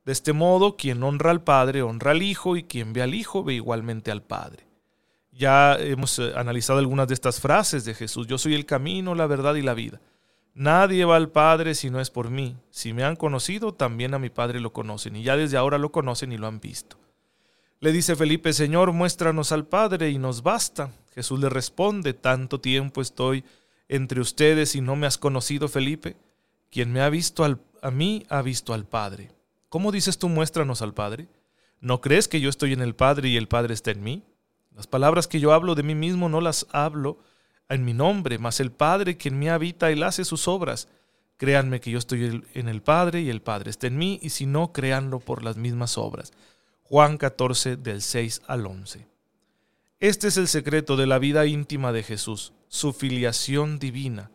De 0.10 0.14
este 0.14 0.34
modo, 0.34 0.76
quien 0.76 1.04
honra 1.04 1.30
al 1.30 1.44
Padre, 1.44 1.84
honra 1.84 2.10
al 2.10 2.24
Hijo, 2.24 2.58
y 2.58 2.64
quien 2.64 2.94
ve 2.94 3.04
al 3.04 3.14
Hijo, 3.14 3.44
ve 3.44 3.54
igualmente 3.54 4.10
al 4.10 4.24
Padre. 4.24 4.66
Ya 5.32 5.76
hemos 5.76 6.18
eh, 6.18 6.34
analizado 6.36 6.80
algunas 6.80 7.08
de 7.08 7.14
estas 7.14 7.40
frases 7.40 7.86
de 7.86 7.94
Jesús. 7.94 8.26
Yo 8.26 8.40
soy 8.40 8.56
el 8.56 8.66
camino, 8.66 9.14
la 9.14 9.28
verdad 9.28 9.54
y 9.54 9.62
la 9.62 9.76
vida. 9.76 10.02
Nadie 10.56 11.06
va 11.06 11.16
al 11.16 11.30
Padre 11.30 11.76
si 11.76 11.92
no 11.92 12.00
es 12.00 12.10
por 12.10 12.32
mí. 12.32 12.58
Si 12.72 12.92
me 12.92 13.04
han 13.04 13.18
conocido, 13.18 13.76
también 13.76 14.16
a 14.16 14.18
mi 14.18 14.32
Padre 14.32 14.60
lo 14.60 14.74
conocen, 14.74 15.16
y 15.16 15.22
ya 15.22 15.38
desde 15.38 15.58
ahora 15.58 15.78
lo 15.78 15.92
conocen 15.92 16.32
y 16.32 16.40
lo 16.40 16.48
han 16.48 16.60
visto. 16.60 16.98
Le 17.80 17.92
dice 17.92 18.16
Felipe, 18.16 18.52
Señor, 18.54 18.94
muéstranos 18.94 19.52
al 19.52 19.68
Padre 19.68 20.10
y 20.10 20.18
nos 20.18 20.42
basta. 20.42 20.90
Jesús 21.14 21.40
le 21.40 21.50
responde, 21.50 22.16
tanto 22.16 22.60
tiempo 22.60 23.02
estoy 23.02 23.44
entre 23.88 24.22
ustedes 24.22 24.74
y 24.74 24.82
no 24.82 24.96
me 24.96 25.06
has 25.06 25.20
conocido, 25.20 25.68
Felipe. 25.68 26.18
Quien 26.72 26.92
me 26.92 27.02
ha 27.02 27.12
visto 27.12 27.46
a 27.46 27.92
mí 27.92 28.26
ha 28.28 28.42
visto 28.42 28.74
al 28.74 28.88
Padre. 28.88 29.38
¿Cómo 29.70 29.92
dices 29.92 30.18
tú, 30.18 30.30
muéstranos 30.30 30.82
al 30.82 30.96
Padre? 30.96 31.28
¿No 31.80 32.02
crees 32.02 32.28
que 32.28 32.42
yo 32.42 32.50
estoy 32.50 32.74
en 32.74 32.82
el 32.82 32.96
Padre 32.96 33.30
y 33.30 33.38
el 33.38 33.48
Padre 33.48 33.76
está 33.76 33.92
en 33.92 34.04
mí? 34.04 34.24
Las 34.76 34.88
palabras 34.88 35.28
que 35.28 35.40
yo 35.40 35.54
hablo 35.54 35.76
de 35.76 35.84
mí 35.84 35.94
mismo 35.94 36.28
no 36.28 36.42
las 36.42 36.66
hablo 36.72 37.20
en 37.70 37.86
mi 37.86 37.94
nombre, 37.94 38.40
mas 38.40 38.60
el 38.60 38.72
Padre 38.72 39.18
que 39.18 39.30
en 39.30 39.38
mí 39.38 39.48
habita, 39.48 39.92
él 39.92 40.02
hace 40.02 40.26
sus 40.26 40.48
obras. 40.48 40.88
Créanme 41.38 41.80
que 41.80 41.92
yo 41.92 42.00
estoy 42.00 42.44
en 42.54 42.68
el 42.68 42.82
Padre 42.82 43.22
y 43.22 43.30
el 43.30 43.42
Padre 43.42 43.70
está 43.70 43.88
en 43.88 43.98
mí, 43.98 44.20
y 44.24 44.32
si 44.32 44.48
no, 44.48 44.74
créanlo 44.74 45.20
por 45.20 45.44
las 45.44 45.56
mismas 45.56 45.98
obras. 45.98 46.32
Juan 46.84 47.18
14 47.18 47.78
del 47.78 48.02
6 48.02 48.42
al 48.48 48.66
11. 48.66 49.08
Este 50.00 50.28
es 50.30 50.38
el 50.38 50.48
secreto 50.48 50.98
de 50.98 51.06
la 51.06 51.20
vida 51.20 51.46
íntima 51.46 51.92
de 51.92 52.02
Jesús, 52.02 52.54
su 52.70 52.92
filiación 52.92 53.78
divina. 53.78 54.32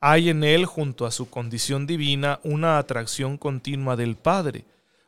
Hay 0.00 0.30
en 0.30 0.44
él, 0.44 0.64
junto 0.64 1.04
a 1.04 1.10
su 1.10 1.28
condición 1.28 1.86
divina, 1.86 2.40
una 2.42 2.78
atracción 2.78 3.36
continua 3.36 3.96
del 3.96 4.16
Padre, 4.16 4.64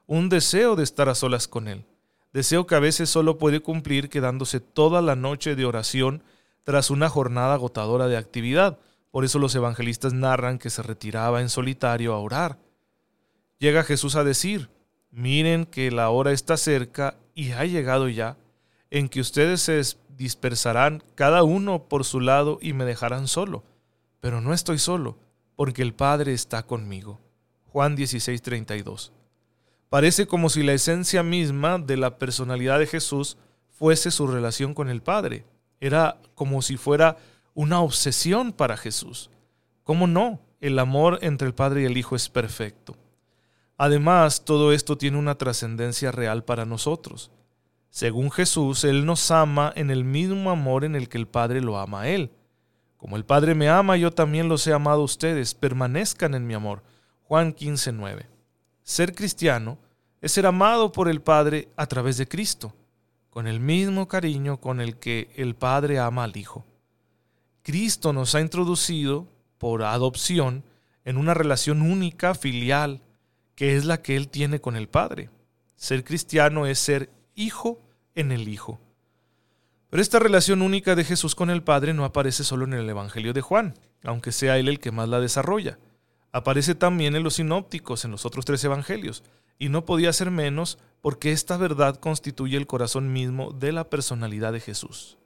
un 0.06 0.28
deseo 0.28 0.76
de 0.76 0.84
estar 0.84 1.08
a 1.08 1.14
solas 1.14 1.48
con 1.48 1.66
él, 1.66 1.86
deseo 2.34 2.66
que 2.66 2.74
a 2.74 2.80
veces 2.80 3.08
solo 3.08 3.38
puede 3.38 3.60
cumplir 3.60 4.10
quedándose 4.10 4.60
toda 4.60 5.00
la 5.00 5.16
noche 5.16 5.56
de 5.56 5.64
oración 5.64 6.22
tras 6.64 6.90
una 6.90 7.08
jornada 7.08 7.54
agotadora 7.54 8.06
de 8.06 8.18
actividad. 8.18 8.78
Por 9.10 9.24
eso 9.24 9.38
los 9.38 9.54
evangelistas 9.54 10.12
narran 10.12 10.58
que 10.58 10.68
se 10.68 10.82
retiraba 10.82 11.40
en 11.40 11.48
solitario 11.48 12.12
a 12.12 12.18
orar. 12.18 12.58
Llega 13.58 13.84
Jesús 13.84 14.14
a 14.16 14.24
decir, 14.24 14.68
miren 15.10 15.64
que 15.64 15.90
la 15.90 16.10
hora 16.10 16.32
está 16.32 16.56
cerca 16.58 17.16
y 17.34 17.52
ha 17.52 17.64
llegado 17.64 18.08
ya, 18.08 18.36
en 18.90 19.08
que 19.08 19.20
ustedes 19.20 19.62
se 19.62 19.80
dispersarán 20.10 21.02
cada 21.14 21.42
uno 21.44 21.84
por 21.84 22.04
su 22.04 22.20
lado 22.20 22.58
y 22.60 22.74
me 22.74 22.84
dejarán 22.84 23.26
solo. 23.26 23.64
Pero 24.22 24.40
no 24.40 24.54
estoy 24.54 24.78
solo, 24.78 25.18
porque 25.56 25.82
el 25.82 25.94
Padre 25.94 26.32
está 26.32 26.62
conmigo. 26.62 27.18
Juan 27.66 27.96
16:32. 27.96 29.10
Parece 29.88 30.28
como 30.28 30.48
si 30.48 30.62
la 30.62 30.74
esencia 30.74 31.24
misma 31.24 31.80
de 31.80 31.96
la 31.96 32.18
personalidad 32.18 32.78
de 32.78 32.86
Jesús 32.86 33.36
fuese 33.72 34.12
su 34.12 34.28
relación 34.28 34.74
con 34.74 34.88
el 34.88 35.02
Padre. 35.02 35.44
Era 35.80 36.20
como 36.36 36.62
si 36.62 36.76
fuera 36.76 37.16
una 37.52 37.80
obsesión 37.80 38.52
para 38.52 38.76
Jesús. 38.76 39.28
¿Cómo 39.82 40.06
no? 40.06 40.38
El 40.60 40.78
amor 40.78 41.18
entre 41.22 41.48
el 41.48 41.54
Padre 41.54 41.82
y 41.82 41.86
el 41.86 41.96
Hijo 41.96 42.14
es 42.14 42.28
perfecto. 42.28 42.94
Además, 43.76 44.44
todo 44.44 44.72
esto 44.72 44.96
tiene 44.96 45.18
una 45.18 45.34
trascendencia 45.34 46.12
real 46.12 46.44
para 46.44 46.64
nosotros. 46.64 47.32
Según 47.90 48.30
Jesús, 48.30 48.84
Él 48.84 49.04
nos 49.04 49.32
ama 49.32 49.72
en 49.74 49.90
el 49.90 50.04
mismo 50.04 50.52
amor 50.52 50.84
en 50.84 50.94
el 50.94 51.08
que 51.08 51.18
el 51.18 51.26
Padre 51.26 51.60
lo 51.60 51.76
ama 51.76 52.02
a 52.02 52.08
Él. 52.08 52.30
Como 53.02 53.16
el 53.16 53.24
Padre 53.24 53.56
me 53.56 53.68
ama, 53.68 53.96
yo 53.96 54.12
también 54.12 54.48
los 54.48 54.64
he 54.68 54.72
amado 54.72 55.00
a 55.00 55.04
ustedes, 55.04 55.54
permanezcan 55.54 56.36
en 56.36 56.46
mi 56.46 56.54
amor. 56.54 56.84
Juan 57.24 57.52
15:9. 57.52 58.28
Ser 58.84 59.12
cristiano 59.12 59.76
es 60.20 60.30
ser 60.30 60.46
amado 60.46 60.92
por 60.92 61.08
el 61.08 61.20
Padre 61.20 61.68
a 61.76 61.86
través 61.86 62.16
de 62.16 62.28
Cristo 62.28 62.76
con 63.28 63.48
el 63.48 63.58
mismo 63.58 64.06
cariño 64.06 64.60
con 64.60 64.80
el 64.80 64.98
que 64.98 65.30
el 65.34 65.56
Padre 65.56 65.98
ama 65.98 66.22
al 66.22 66.36
Hijo. 66.36 66.64
Cristo 67.62 68.12
nos 68.12 68.36
ha 68.36 68.40
introducido, 68.40 69.26
por 69.58 69.82
adopción, 69.82 70.62
en 71.04 71.16
una 71.16 71.34
relación 71.34 71.82
única, 71.82 72.36
filial, 72.36 73.00
que 73.56 73.74
es 73.74 73.84
la 73.84 74.00
que 74.00 74.14
Él 74.14 74.28
tiene 74.28 74.60
con 74.60 74.76
el 74.76 74.88
Padre. 74.88 75.28
Ser 75.74 76.04
cristiano 76.04 76.66
es 76.66 76.78
ser 76.78 77.10
hijo 77.34 77.80
en 78.14 78.30
el 78.30 78.46
Hijo. 78.46 78.78
Pero 79.92 80.00
esta 80.00 80.18
relación 80.18 80.62
única 80.62 80.94
de 80.94 81.04
Jesús 81.04 81.34
con 81.34 81.50
el 81.50 81.62
Padre 81.62 81.92
no 81.92 82.06
aparece 82.06 82.44
solo 82.44 82.64
en 82.64 82.72
el 82.72 82.88
Evangelio 82.88 83.34
de 83.34 83.42
Juan, 83.42 83.74
aunque 84.02 84.32
sea 84.32 84.56
Él 84.56 84.68
el 84.68 84.80
que 84.80 84.90
más 84.90 85.06
la 85.06 85.20
desarrolla. 85.20 85.78
Aparece 86.32 86.74
también 86.74 87.14
en 87.14 87.22
los 87.22 87.34
sinópticos, 87.34 88.06
en 88.06 88.10
los 88.10 88.24
otros 88.24 88.46
tres 88.46 88.64
Evangelios, 88.64 89.22
y 89.58 89.68
no 89.68 89.84
podía 89.84 90.10
ser 90.14 90.30
menos 90.30 90.78
porque 91.02 91.30
esta 91.30 91.58
verdad 91.58 91.96
constituye 91.96 92.56
el 92.56 92.66
corazón 92.66 93.12
mismo 93.12 93.52
de 93.52 93.70
la 93.72 93.90
personalidad 93.90 94.54
de 94.54 94.60
Jesús. 94.60 95.18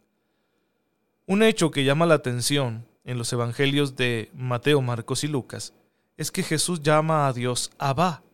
Un 1.26 1.44
hecho 1.44 1.70
que 1.70 1.84
llama 1.84 2.04
la 2.04 2.14
atención 2.14 2.88
en 3.04 3.18
los 3.18 3.32
evangelios 3.32 3.94
de 3.94 4.32
Mateo, 4.34 4.82
Marcos 4.82 5.22
y 5.22 5.28
Lucas 5.28 5.74
es 6.16 6.32
que 6.32 6.42
Jesús 6.42 6.82
llama 6.82 7.28
a 7.28 7.32
Dios 7.32 7.70
Abba. 7.78 8.24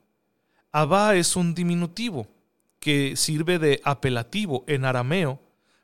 Abba 0.72 1.14
es 1.14 1.36
un 1.36 1.52
diminutivo 1.54 2.26
que 2.80 3.16
sirve 3.16 3.58
de 3.58 3.82
apelativo 3.84 4.64
en 4.66 4.86
arameo 4.86 5.41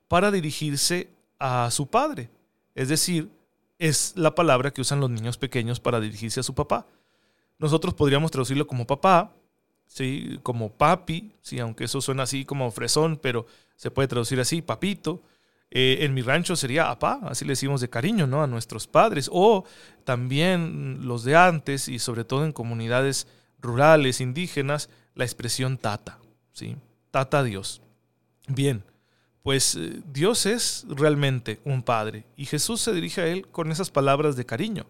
para 0.09 0.31
dirigirse 0.31 1.11
a 1.39 1.71
su 1.71 1.87
padre. 1.87 2.31
Es 2.75 2.89
decir, 2.89 3.31
es 3.79 4.15
la 4.17 4.35
palabra 4.35 4.73
que 4.73 4.81
usan 4.81 5.01
los 5.01 5.11
niños 5.11 5.39
pequeños 5.39 5.79
para 5.79 6.01
dirigirse 6.01 6.41
a 6.41 6.43
su 6.43 6.55
papá. 6.55 6.87
Nosotros 7.59 7.95
podríamos 7.95 8.31
traducirlo 8.31 8.67
como 8.67 8.87
papá, 8.87 9.33
¿sí? 9.87 10.39
como 10.43 10.73
papi, 10.73 11.33
¿sí? 11.43 11.59
aunque 11.61 11.85
eso 11.85 12.01
suena 12.01 12.25
así 12.25 12.45
como 12.45 12.71
fresón, 12.71 13.19
pero 13.21 13.47
se 13.77 13.91
puede 13.91 14.09
traducir 14.09 14.41
así, 14.41 14.63
papito. 14.63 15.23
Eh, 15.71 15.99
en 16.01 16.15
mi 16.15 16.23
rancho 16.23 16.57
sería 16.57 16.91
apá, 16.91 17.21
así 17.25 17.45
le 17.45 17.53
decimos 17.53 17.81
de 17.81 17.91
cariño 17.91 18.27
¿no? 18.27 18.43
a 18.43 18.47
nuestros 18.47 18.87
padres, 18.87 19.29
o 19.31 19.65
también 20.05 21.07
los 21.07 21.25
de 21.25 21.37
antes 21.37 21.89
y 21.89 21.99
sobre 21.99 22.25
todo 22.25 22.45
en 22.45 22.53
comunidades 22.53 23.27
rurales, 23.61 24.21
indígenas, 24.21 24.89
la 25.15 25.25
expresión 25.25 25.77
tata, 25.77 26.19
¿sí? 26.53 26.77
tata 27.11 27.43
Dios. 27.43 27.83
Bien, 28.47 28.83
pues 29.49 29.77
eh, 29.77 30.03
Dios 30.13 30.45
es 30.45 30.85
realmente 30.91 31.59
un 31.65 31.83
padre 31.83 32.27
y 32.37 32.45
Jesús 32.45 32.83
se 32.83 32.93
dirige 32.93 33.23
a 33.23 33.29
él 33.29 33.49
con 33.49 33.73
esas 33.73 33.91
palabras 33.91 34.37
de 34.37 34.45
cariño. 34.45 34.85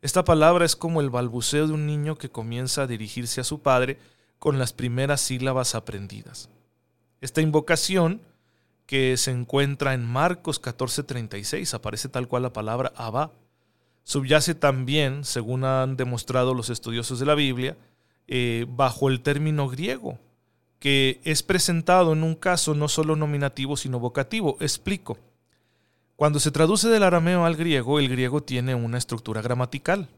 Esta 0.00 0.24
palabra 0.24 0.64
es 0.64 0.76
como 0.76 1.02
el 1.02 1.10
balbuceo 1.10 1.66
de 1.66 1.74
un 1.74 1.84
niño 1.86 2.16
que 2.16 2.30
comienza 2.30 2.80
a 2.80 2.86
dirigirse 2.86 3.42
a 3.42 3.44
su 3.44 3.60
padre 3.60 3.98
con 4.38 4.58
las 4.58 4.72
primeras 4.72 5.20
sílabas 5.20 5.74
aprendidas. 5.74 6.48
Esta 7.20 7.42
invocación, 7.42 8.22
que 8.86 9.18
se 9.18 9.30
encuentra 9.30 9.92
en 9.92 10.06
Marcos 10.06 10.58
14:36, 10.58 11.74
aparece 11.74 12.08
tal 12.08 12.28
cual 12.28 12.44
la 12.44 12.52
palabra 12.54 12.94
Abba, 12.96 13.32
subyace 14.04 14.54
también, 14.54 15.22
según 15.22 15.64
han 15.64 15.98
demostrado 15.98 16.54
los 16.54 16.70
estudiosos 16.70 17.20
de 17.20 17.26
la 17.26 17.34
Biblia, 17.34 17.76
eh, 18.26 18.64
bajo 18.70 19.10
el 19.10 19.20
término 19.20 19.68
griego, 19.68 20.18
que 20.82 21.20
es 21.22 21.44
presentado 21.44 22.12
en 22.12 22.24
un 22.24 22.34
caso 22.34 22.74
no 22.74 22.88
solo 22.88 23.14
nominativo, 23.14 23.76
sino 23.76 24.00
vocativo. 24.00 24.56
Explico. 24.58 25.16
Cuando 26.16 26.40
se 26.40 26.50
traduce 26.50 26.88
del 26.88 27.04
arameo 27.04 27.44
al 27.44 27.54
griego, 27.54 28.00
el 28.00 28.08
griego 28.08 28.42
tiene 28.42 28.74
una 28.74 28.98
estructura 28.98 29.42
gramatical. 29.42 30.08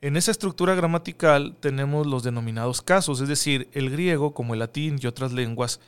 En 0.00 0.16
esa 0.16 0.30
estructura 0.30 0.74
gramatical 0.74 1.54
tenemos 1.60 2.06
los 2.06 2.22
denominados 2.22 2.80
casos, 2.80 3.20
es 3.20 3.28
decir, 3.28 3.68
el 3.72 3.90
griego, 3.90 4.32
como 4.32 4.54
el 4.54 4.60
latín 4.60 4.98
y 5.02 5.06
otras 5.06 5.34
lenguas, 5.34 5.80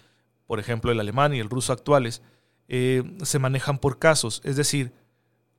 por 0.46 0.60
ejemplo 0.60 0.92
el 0.92 1.00
alemán 1.00 1.32
y 1.32 1.38
el 1.38 1.48
ruso 1.48 1.72
actuales, 1.72 2.20
eh, 2.68 3.02
se 3.22 3.38
manejan 3.38 3.78
por 3.78 3.98
casos, 3.98 4.42
es 4.44 4.56
decir, 4.56 4.92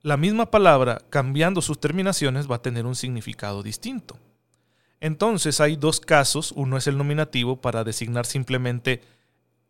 la 0.02 0.16
misma 0.16 0.52
palabra, 0.52 1.02
cambiando 1.10 1.60
sus 1.60 1.80
terminaciones, 1.80 2.48
va 2.48 2.54
a 2.54 2.62
tener 2.62 2.86
un 2.86 2.94
significado 2.94 3.64
distinto. 3.64 4.16
Entonces 5.00 5.60
hay 5.60 5.76
dos 5.76 6.00
casos, 6.00 6.52
uno 6.52 6.76
es 6.76 6.86
el 6.86 6.98
nominativo 6.98 7.60
para 7.60 7.84
designar 7.84 8.26
simplemente 8.26 9.02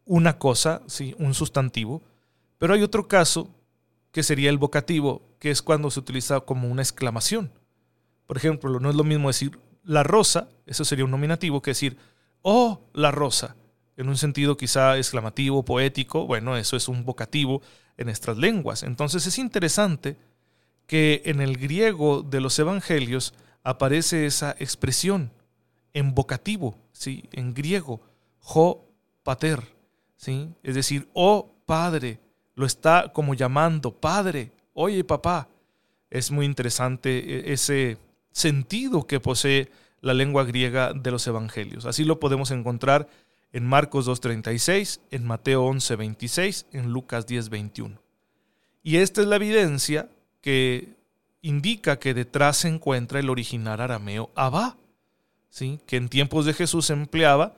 una 0.05 0.39
cosa, 0.39 0.83
¿sí? 0.87 1.15
un 1.19 1.35
sustantivo, 1.35 2.03
pero 2.57 2.75
hay 2.75 2.83
otro 2.83 3.09
caso 3.09 3.51
que 4.11 4.23
sería 4.23 4.51
el 4.51 4.59
vocativo, 4.59 5.23
que 5.39 5.51
es 5.51 5.63
cuando 5.63 5.91
se 5.91 6.01
utiliza 6.01 6.41
como 6.41 6.69
una 6.69 6.83
exclamación. 6.83 7.53
Por 8.27 8.37
ejemplo, 8.37 8.81
no 8.81 8.91
es 8.91 8.97
lo 8.97 9.05
mismo 9.05 9.29
decir 9.29 9.59
la 9.85 10.03
rosa, 10.03 10.49
eso 10.67 10.85
sería 10.85 11.05
un 11.05 11.11
nominativo, 11.11 11.63
que 11.63 11.73
decir, 11.73 11.97
oh, 12.43 12.81
la 12.95 13.11
rosa, 13.11 13.57
en 13.97 14.09
un 14.09 14.17
sentido 14.17 14.57
quizá 14.57 14.97
exclamativo, 14.97 15.65
poético, 15.65 16.27
bueno, 16.27 16.57
eso 16.57 16.77
es 16.77 16.89
un 16.89 17.05
vocativo 17.05 17.63
en 17.97 18.07
nuestras 18.07 18.39
lenguas. 18.39 18.83
Entonces 18.83 19.27
es 19.27 19.39
interesante 19.39 20.17
que 20.87 21.23
en 21.27 21.41
el 21.41 21.59
griego 21.59 22.23
de 22.23 22.41
los 22.41 22.59
evangelios 22.59 23.35
aparece 23.69 24.27
esa 24.27 24.55
expresión 24.59 25.31
en 25.93 26.15
vocativo, 26.15 26.79
¿sí? 26.93 27.25
en 27.33 27.55
griego, 27.55 28.01
jo 28.39 28.87
pater, 29.23 29.63
¿sí? 30.17 30.49
es 30.63 30.75
decir, 30.75 31.09
oh 31.13 31.55
padre, 31.67 32.21
lo 32.55 32.67
está 32.67 33.13
como 33.13 33.35
llamando, 33.35 33.93
padre, 33.93 34.53
oye 34.75 35.05
papá. 35.05 35.49
Es 36.11 36.31
muy 36.31 36.47
interesante 36.47 37.19
e-, 37.19 37.53
ese, 37.53 37.99
sentido 38.39 39.07
que 39.07 39.21
posee 39.21 39.71
la 40.01 40.15
lengua 40.15 40.45
griega 40.45 40.93
de 40.93 41.11
los 41.11 41.27
evangelios. 41.27 41.85
Así 41.85 42.05
lo 42.05 42.21
podemos 42.21 42.51
encontrar 42.51 43.09
en 43.53 43.67
Marcos 43.67 44.07
2.36, 44.07 45.01
en 45.11 45.27
Mateo 45.27 45.67
11.26, 45.69 46.67
en 46.73 46.93
Lucas 46.93 47.27
10.21. 47.27 47.99
Y 48.83 48.99
esta 48.99 49.21
es 49.23 49.27
la 49.27 49.37
evidencia 49.37 50.09
que 50.41 50.98
indica 51.43 51.99
que 51.99 52.15
detrás 52.15 52.59
se 52.59 52.69
encuentra 52.69 53.21
el 53.21 53.31
original 53.31 53.81
arameo 53.81 54.31
Abba, 54.35 54.77
¿sí? 55.51 55.81
que 55.87 55.97
en 55.97 56.09
tiempos 56.09 56.45
de 56.45 56.55
Jesús 56.55 56.87
se 56.87 56.93
empleaba 56.93 57.55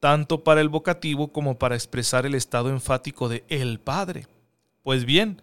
tanto 0.00 0.42
para 0.42 0.60
el 0.60 0.68
vocativo 0.68 1.32
como 1.32 1.58
para 1.58 1.76
expresar 1.76 2.26
el 2.26 2.34
estado 2.34 2.70
enfático 2.70 3.28
de 3.28 3.44
el 3.48 3.78
Padre. 3.78 4.26
Pues 4.82 5.04
bien, 5.04 5.40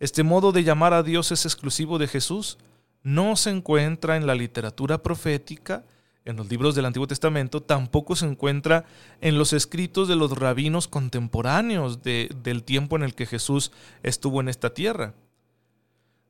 este 0.00 0.22
modo 0.22 0.52
de 0.52 0.64
llamar 0.64 0.92
a 0.92 1.02
Dios 1.02 1.32
es 1.32 1.46
exclusivo 1.46 1.98
de 1.98 2.08
Jesús, 2.08 2.58
no 3.02 3.36
se 3.36 3.50
encuentra 3.50 4.16
en 4.16 4.26
la 4.26 4.34
literatura 4.34 5.02
profética, 5.02 5.84
en 6.24 6.36
los 6.36 6.48
libros 6.50 6.74
del 6.74 6.84
Antiguo 6.84 7.06
Testamento, 7.06 7.62
tampoco 7.62 8.14
se 8.14 8.26
encuentra 8.26 8.84
en 9.20 9.38
los 9.38 9.52
escritos 9.52 10.08
de 10.08 10.16
los 10.16 10.38
rabinos 10.38 10.88
contemporáneos 10.88 12.02
del 12.02 12.62
tiempo 12.64 12.96
en 12.96 13.02
el 13.02 13.14
que 13.14 13.26
Jesús 13.26 13.72
estuvo 14.02 14.40
en 14.40 14.48
esta 14.48 14.74
tierra. 14.74 15.14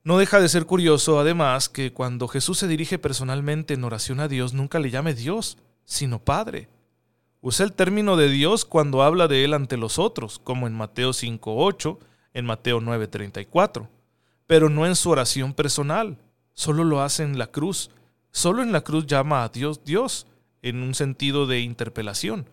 No 0.04 0.18
deja 0.18 0.40
de 0.40 0.49
ser 0.49 0.66
curioso, 0.66 1.21
además, 1.21 1.68
que 1.68 1.92
cuando 1.92 2.26
Jesús 2.26 2.59
se 2.59 2.66
dirige 2.66 2.99
personalmente 2.99 3.75
en 3.75 3.85
oración 3.85 4.18
a 4.18 4.26
Dios, 4.26 4.52
nunca 4.52 4.80
le 4.80 4.90
llame 4.90 5.14
Dios, 5.14 5.59
sino 5.85 6.18
Padre. 6.18 6.68
Usa 7.40 7.64
el 7.64 7.73
término 7.73 8.16
de 8.16 8.28
Dios 8.28 8.64
cuando 8.64 9.02
habla 9.02 9.28
de 9.28 9.44
Él 9.44 9.54
ante 9.54 9.76
los 9.76 9.99
otros, 10.00 10.40
como 10.40 10.66
en 10.66 10.75
Mateo 10.75 11.11
5.8, 11.11 11.99
en 12.35 12.47
Mateo 12.47 12.80
9.34, 12.80 13.88
pero 14.47 14.68
no 14.68 14.87
en 14.87 14.97
su 14.97 15.11
oración 15.11 15.54
personal, 15.54 16.18
solo 16.52 16.82
lo 16.82 17.00
hace 17.02 17.23
en 17.23 17.38
la 17.38 17.47
cruz. 17.47 17.90
Solo 18.32 18.62
en 18.62 18.73
la 18.73 18.80
cruz 18.80 19.06
llama 19.06 19.44
a 19.44 19.50
Dios 19.50 19.85
Dios, 19.85 20.26
en 20.62 20.82
un 20.82 20.94
sentido 20.94 21.47
de 21.47 21.61
interpelación. 21.61 22.49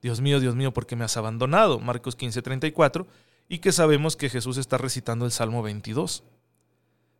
Dios 0.00 0.20
mío, 0.20 0.38
Dios 0.38 0.54
mío, 0.54 0.72
¿por 0.72 0.86
qué 0.86 0.94
me 0.96 1.04
has 1.04 1.16
abandonado? 1.16 1.80
Marcos 1.80 2.16
15.34, 2.16 3.06
y 3.48 3.58
que 3.58 3.72
sabemos 3.72 4.16
que 4.16 4.30
Jesús 4.30 4.58
está 4.58 4.78
recitando 4.78 5.24
el 5.24 5.32
Salmo 5.32 5.62
22. 5.62 6.22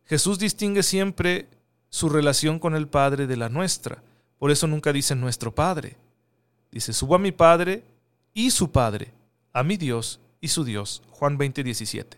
Jesús 0.05 0.37
distingue 0.37 0.83
siempre 0.83 1.47
su 1.89 2.09
relación 2.09 2.59
con 2.59 2.75
el 2.75 2.87
Padre 2.87 3.25
de 3.25 3.37
la 3.37 3.49
nuestra. 3.49 4.03
Por 4.37 4.51
eso 4.51 4.67
nunca 4.67 4.93
dice 4.93 5.15
nuestro 5.15 5.53
Padre. 5.53 5.97
Dice, 6.71 6.93
subo 6.93 7.15
a 7.15 7.19
mi 7.19 7.31
Padre 7.31 7.83
y 8.33 8.51
su 8.51 8.71
Padre, 8.71 9.13
a 9.51 9.63
mi 9.63 9.77
Dios 9.77 10.19
y 10.41 10.49
su 10.49 10.63
Dios. 10.63 11.01
Juan 11.09 11.37
20, 11.37 11.63
17. 11.63 12.17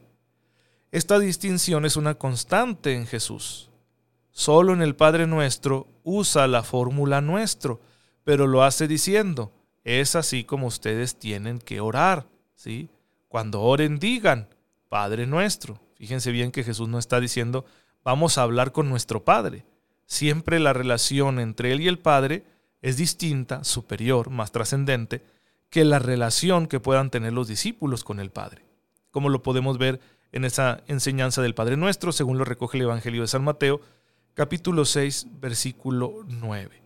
Esta 0.91 1.19
distinción 1.19 1.85
es 1.85 1.95
una 1.95 2.15
constante 2.15 2.93
en 2.93 3.07
Jesús. 3.07 3.69
Solo 4.31 4.73
en 4.73 4.81
el 4.81 4.95
Padre 4.95 5.25
nuestro 5.25 5.87
usa 6.03 6.47
la 6.47 6.63
fórmula 6.63 7.21
nuestro, 7.21 7.79
pero 8.23 8.47
lo 8.47 8.63
hace 8.63 8.87
diciendo, 8.87 9.53
es 9.83 10.15
así 10.15 10.43
como 10.43 10.67
ustedes 10.67 11.17
tienen 11.17 11.59
que 11.59 11.79
orar, 11.79 12.27
¿sí? 12.55 12.89
Cuando 13.29 13.61
oren 13.61 13.99
digan, 13.99 14.47
Padre 14.89 15.25
nuestro, 15.25 15.79
Fíjense 15.97 16.31
bien 16.31 16.51
que 16.51 16.63
Jesús 16.63 16.87
no 16.87 16.99
está 16.99 17.19
diciendo, 17.19 17.65
vamos 18.07 18.37
a 18.37 18.43
hablar 18.43 18.71
con 18.71 18.87
nuestro 18.87 19.25
Padre. 19.25 19.65
Siempre 20.05 20.61
la 20.61 20.71
relación 20.71 21.41
entre 21.41 21.73
Él 21.73 21.81
y 21.81 21.89
el 21.89 21.99
Padre 21.99 22.45
es 22.81 22.95
distinta, 22.95 23.65
superior, 23.65 24.29
más 24.29 24.53
trascendente, 24.53 25.25
que 25.69 25.83
la 25.83 25.99
relación 25.99 26.67
que 26.67 26.79
puedan 26.79 27.09
tener 27.09 27.33
los 27.33 27.49
discípulos 27.49 28.05
con 28.05 28.21
el 28.21 28.31
Padre. 28.31 28.63
Como 29.11 29.27
lo 29.27 29.43
podemos 29.43 29.77
ver 29.77 29.99
en 30.31 30.45
esa 30.45 30.85
enseñanza 30.87 31.41
del 31.41 31.53
Padre 31.53 31.75
Nuestro, 31.75 32.13
según 32.13 32.37
lo 32.37 32.45
recoge 32.45 32.77
el 32.77 32.83
Evangelio 32.83 33.23
de 33.23 33.27
San 33.27 33.43
Mateo, 33.43 33.81
capítulo 34.35 34.85
6, 34.85 35.27
versículo 35.41 36.23
9. 36.27 36.81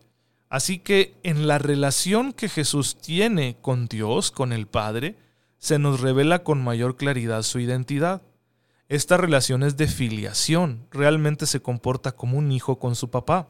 Así 0.50 0.80
que 0.80 1.14
en 1.22 1.46
la 1.46 1.60
relación 1.60 2.34
que 2.34 2.50
Jesús 2.50 2.98
tiene 3.00 3.58
con 3.62 3.86
Dios, 3.86 4.32
con 4.32 4.52
el 4.54 4.66
Padre, 4.66 5.18
se 5.60 5.78
nos 5.78 6.00
revela 6.00 6.40
con 6.44 6.64
mayor 6.64 6.98
claridad 6.98 7.44
su 7.44 7.60
identidad. 7.60 8.24
Esta 8.92 9.16
relación 9.16 9.64
es 9.64 9.78
de 9.78 9.88
filiación, 9.88 10.86
realmente 10.92 11.46
se 11.46 11.62
comporta 11.62 12.12
como 12.12 12.38
un 12.38 12.52
hijo 12.52 12.78
con 12.78 12.98
su 12.98 13.10
papá. 13.10 13.48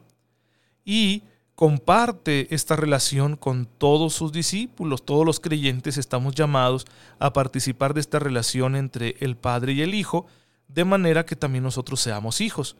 Y 0.84 1.24
comparte 1.56 2.54
esta 2.54 2.76
relación 2.76 3.34
con 3.34 3.66
todos 3.66 4.14
sus 4.14 4.30
discípulos, 4.30 5.04
todos 5.04 5.26
los 5.26 5.40
creyentes 5.40 5.98
estamos 5.98 6.36
llamados 6.36 6.86
a 7.18 7.32
participar 7.32 7.92
de 7.92 8.02
esta 8.02 8.20
relación 8.20 8.76
entre 8.76 9.16
el 9.18 9.36
Padre 9.36 9.72
y 9.72 9.82
el 9.82 9.94
Hijo, 9.94 10.26
de 10.68 10.84
manera 10.84 11.26
que 11.26 11.34
también 11.34 11.64
nosotros 11.64 11.98
seamos 11.98 12.40
hijos. 12.40 12.76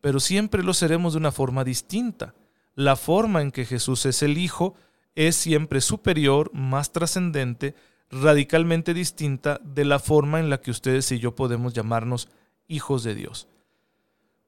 Pero 0.00 0.18
siempre 0.18 0.62
lo 0.62 0.72
seremos 0.72 1.12
de 1.12 1.18
una 1.18 1.32
forma 1.32 1.64
distinta. 1.64 2.34
La 2.74 2.96
forma 2.96 3.42
en 3.42 3.52
que 3.52 3.66
Jesús 3.66 4.06
es 4.06 4.22
el 4.22 4.38
Hijo 4.38 4.74
es 5.16 5.36
siempre 5.36 5.82
superior, 5.82 6.50
más 6.54 6.92
trascendente, 6.92 7.74
radicalmente 8.10 8.94
distinta 8.94 9.60
de 9.64 9.84
la 9.84 9.98
forma 9.98 10.40
en 10.40 10.50
la 10.50 10.60
que 10.60 10.70
ustedes 10.70 11.10
y 11.12 11.18
yo 11.18 11.34
podemos 11.34 11.74
llamarnos 11.74 12.28
hijos 12.68 13.02
de 13.02 13.14
Dios. 13.14 13.48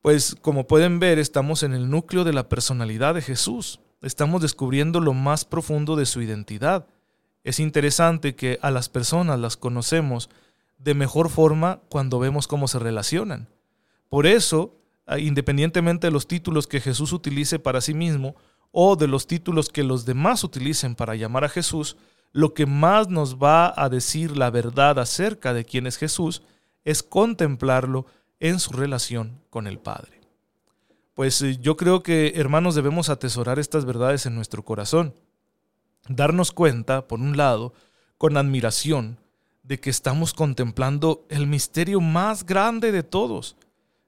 Pues 0.02 0.36
como 0.40 0.66
pueden 0.66 1.00
ver, 1.00 1.18
estamos 1.18 1.62
en 1.62 1.74
el 1.74 1.90
núcleo 1.90 2.24
de 2.24 2.32
la 2.32 2.48
personalidad 2.48 3.14
de 3.14 3.22
Jesús. 3.22 3.80
Estamos 4.00 4.42
descubriendo 4.42 5.00
lo 5.00 5.12
más 5.12 5.44
profundo 5.44 5.96
de 5.96 6.06
su 6.06 6.22
identidad. 6.22 6.86
Es 7.42 7.58
interesante 7.58 8.36
que 8.36 8.58
a 8.62 8.70
las 8.70 8.88
personas 8.88 9.38
las 9.40 9.56
conocemos 9.56 10.30
de 10.78 10.94
mejor 10.94 11.28
forma 11.28 11.80
cuando 11.88 12.18
vemos 12.20 12.46
cómo 12.46 12.68
se 12.68 12.78
relacionan. 12.78 13.48
Por 14.08 14.26
eso, 14.26 14.76
independientemente 15.18 16.06
de 16.06 16.12
los 16.12 16.28
títulos 16.28 16.66
que 16.66 16.80
Jesús 16.80 17.12
utilice 17.12 17.58
para 17.58 17.80
sí 17.80 17.94
mismo 17.94 18.36
o 18.70 18.96
de 18.96 19.08
los 19.08 19.26
títulos 19.26 19.68
que 19.68 19.82
los 19.82 20.04
demás 20.04 20.44
utilicen 20.44 20.94
para 20.94 21.16
llamar 21.16 21.44
a 21.44 21.48
Jesús, 21.48 21.96
lo 22.32 22.54
que 22.54 22.66
más 22.66 23.08
nos 23.08 23.36
va 23.36 23.72
a 23.76 23.88
decir 23.88 24.36
la 24.36 24.50
verdad 24.50 24.98
acerca 24.98 25.54
de 25.54 25.64
quién 25.64 25.86
es 25.86 25.96
Jesús 25.96 26.42
es 26.84 27.02
contemplarlo 27.02 28.06
en 28.40 28.60
su 28.60 28.72
relación 28.72 29.40
con 29.50 29.66
el 29.66 29.78
Padre. 29.78 30.20
Pues 31.14 31.42
eh, 31.42 31.58
yo 31.60 31.76
creo 31.76 32.02
que, 32.02 32.34
hermanos, 32.36 32.74
debemos 32.74 33.08
atesorar 33.08 33.58
estas 33.58 33.84
verdades 33.84 34.26
en 34.26 34.34
nuestro 34.34 34.64
corazón. 34.64 35.14
Darnos 36.08 36.52
cuenta, 36.52 37.08
por 37.08 37.18
un 37.18 37.36
lado, 37.36 37.74
con 38.18 38.36
admiración, 38.36 39.18
de 39.64 39.80
que 39.80 39.90
estamos 39.90 40.32
contemplando 40.32 41.26
el 41.28 41.46
misterio 41.46 42.00
más 42.00 42.46
grande 42.46 42.92
de 42.92 43.02
todos, 43.02 43.56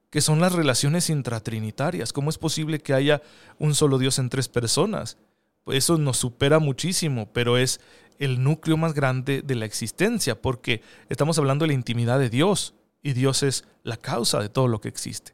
que 0.09 0.21
son 0.21 0.39
las 0.39 0.53
relaciones 0.53 1.09
intratrinitarias. 1.09 2.13
¿Cómo 2.13 2.29
es 2.29 2.37
posible 2.37 2.79
que 2.79 2.93
haya 2.93 3.21
un 3.59 3.75
solo 3.75 3.97
Dios 3.97 4.17
en 4.17 4.29
tres 4.29 4.47
personas? 4.47 5.17
Pues 5.63 5.77
eso 5.77 5.97
nos 5.97 6.17
supera 6.17 6.59
muchísimo, 6.59 7.29
pero 7.31 7.57
es 7.57 7.79
el 8.21 8.43
núcleo 8.43 8.77
más 8.77 8.93
grande 8.93 9.41
de 9.41 9.55
la 9.55 9.65
existencia, 9.65 10.39
porque 10.39 10.81
estamos 11.09 11.37
hablando 11.39 11.63
de 11.63 11.69
la 11.69 11.73
intimidad 11.73 12.19
de 12.19 12.29
Dios, 12.29 12.75
y 13.01 13.13
Dios 13.13 13.41
es 13.41 13.65
la 13.83 13.97
causa 13.97 14.39
de 14.39 14.47
todo 14.47 14.67
lo 14.67 14.79
que 14.79 14.89
existe. 14.89 15.33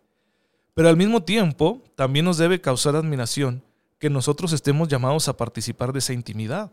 Pero 0.73 0.87
al 0.87 0.95
mismo 0.95 1.23
tiempo, 1.23 1.83
también 1.95 2.23
nos 2.23 2.37
debe 2.37 2.61
causar 2.61 2.95
admiración 2.95 3.61
que 3.99 4.09
nosotros 4.09 4.53
estemos 4.53 4.87
llamados 4.87 5.27
a 5.27 5.35
participar 5.35 5.91
de 5.91 5.99
esa 5.99 6.13
intimidad, 6.13 6.71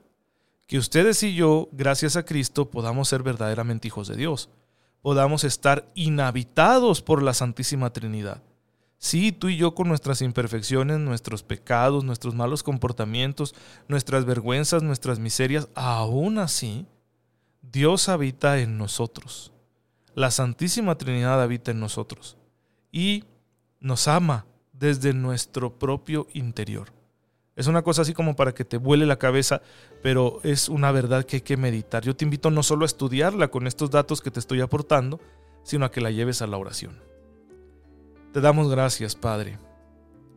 que 0.69 0.79
ustedes 0.79 1.23
y 1.25 1.35
yo, 1.35 1.69
gracias 1.73 2.17
a 2.17 2.25
Cristo, 2.25 2.71
podamos 2.71 3.09
ser 3.09 3.23
verdaderamente 3.25 3.89
hijos 3.89 4.07
de 4.07 4.17
Dios, 4.17 4.51
podamos 5.03 5.43
estar 5.43 5.91
inhabitados 5.95 7.03
por 7.03 7.23
la 7.23 7.35
Santísima 7.35 7.93
Trinidad 7.93 8.41
Sí, 8.99 9.33
tú 9.33 9.49
y 9.49 9.57
yo 9.57 9.75
con 9.75 9.89
nuestras 9.89 10.23
imperfecciones, 10.23 10.99
nuestros 10.99 11.43
pecados, 11.43 12.05
nuestros 12.05 12.35
malos 12.35 12.63
comportamientos, 12.63 13.55
nuestras 13.87 14.25
vergüenzas, 14.25 14.83
nuestras 14.83 15.19
miserias, 15.19 15.69
aún 15.75 16.39
así, 16.39 16.87
Dios 17.61 18.09
habita 18.09 18.61
en 18.61 18.79
nosotros. 18.79 19.53
La 20.15 20.31
Santísima 20.31 20.97
Trinidad 20.97 21.43
habita 21.43 21.71
en 21.71 21.81
nosotros 21.81 22.37
y 22.93 23.25
nos 23.81 24.09
ama 24.09 24.47
desde 24.73 25.13
nuestro 25.13 25.79
propio 25.79 26.27
interior. 26.33 26.93
Es 27.57 27.67
una 27.67 27.83
cosa 27.83 28.03
así 28.03 28.15
como 28.15 28.35
para 28.35 28.53
que 28.53 28.65
te 28.65 28.79
vuele 28.79 29.07
la 29.07 29.19
cabeza, 29.19 29.63
pero 30.03 30.41
es 30.43 30.69
una 30.69 30.91
verdad 30.91 31.25
que 31.25 31.37
hay 31.37 31.43
que 31.43 31.57
meditar. 31.57 32.03
Yo 32.03 32.17
te 32.17 32.25
invito 32.25 32.51
no 32.51 32.63
solo 32.63 32.85
a 32.85 32.87
estudiarla 32.87 33.49
con 33.49 33.67
estos 33.67 33.91
datos 33.91 34.21
que 34.21 34.31
te 34.31 34.41
estoy 34.41 34.61
aportando, 34.61 35.21
sino 35.63 35.85
a 35.85 35.91
que 35.91 36.01
la 36.01 36.11
lleves 36.11 36.43
a 36.43 36.47
la 36.47 36.59
oración. 36.59 37.01
Te 38.35 38.41
damos 38.41 38.69
gracias, 38.69 39.15
Padre, 39.15 39.61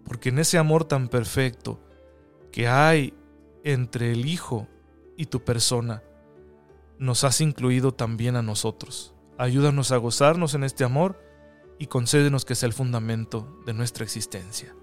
porque 0.06 0.30
en 0.30 0.38
ese 0.38 0.60
amor 0.60 0.86
tan 0.86 1.08
perfecto 1.08 1.80
que 2.52 2.68
hay 2.68 3.16
entre 3.64 4.12
el 4.12 4.28
Hijo 4.28 4.68
y 5.18 5.26
tu 5.26 5.44
persona, 5.44 6.04
nos 7.00 7.24
has 7.24 7.42
incluido 7.42 7.96
también 7.96 8.36
a 8.36 8.44
nosotros. 8.44 9.16
Ayúdanos 9.40 9.92
a 9.92 9.98
gozarnos 9.98 10.54
en 10.54 10.64
este 10.64 10.84
amor 10.84 11.20
y 11.80 11.88
concédenos 11.88 12.46
que 12.46 12.54
sea 12.54 12.68
el 12.68 12.74
fundamento 12.74 13.64
de 13.66 13.74
nuestra 13.74 14.04
existencia. 14.04 14.76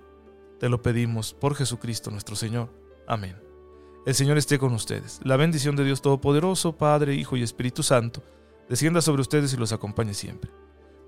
Te 0.59 0.69
lo 0.69 0.83
pedimos 0.83 1.35
por 1.35 1.55
Jesucristo 1.55 2.11
nuestro 2.11 2.35
Señor. 2.35 2.69
Amén. 3.07 3.41
El 4.07 4.17
Señor 4.17 4.39
esté 4.39 4.59
con 4.59 4.73
ustedes. 4.73 5.21
La 5.23 5.37
bendición 5.37 5.77
de 5.77 5.85
Dios 5.85 6.03
Todopoderoso, 6.03 6.77
Padre, 6.77 7.15
Hijo 7.15 7.37
y 7.37 7.45
Espíritu 7.45 7.85
Santo, 7.85 8.25
descienda 8.69 9.01
sobre 9.01 9.23
ustedes 9.23 9.55
y 9.55 9.57
los 9.57 9.71
acompañe 9.71 10.15
siempre. 10.15 10.51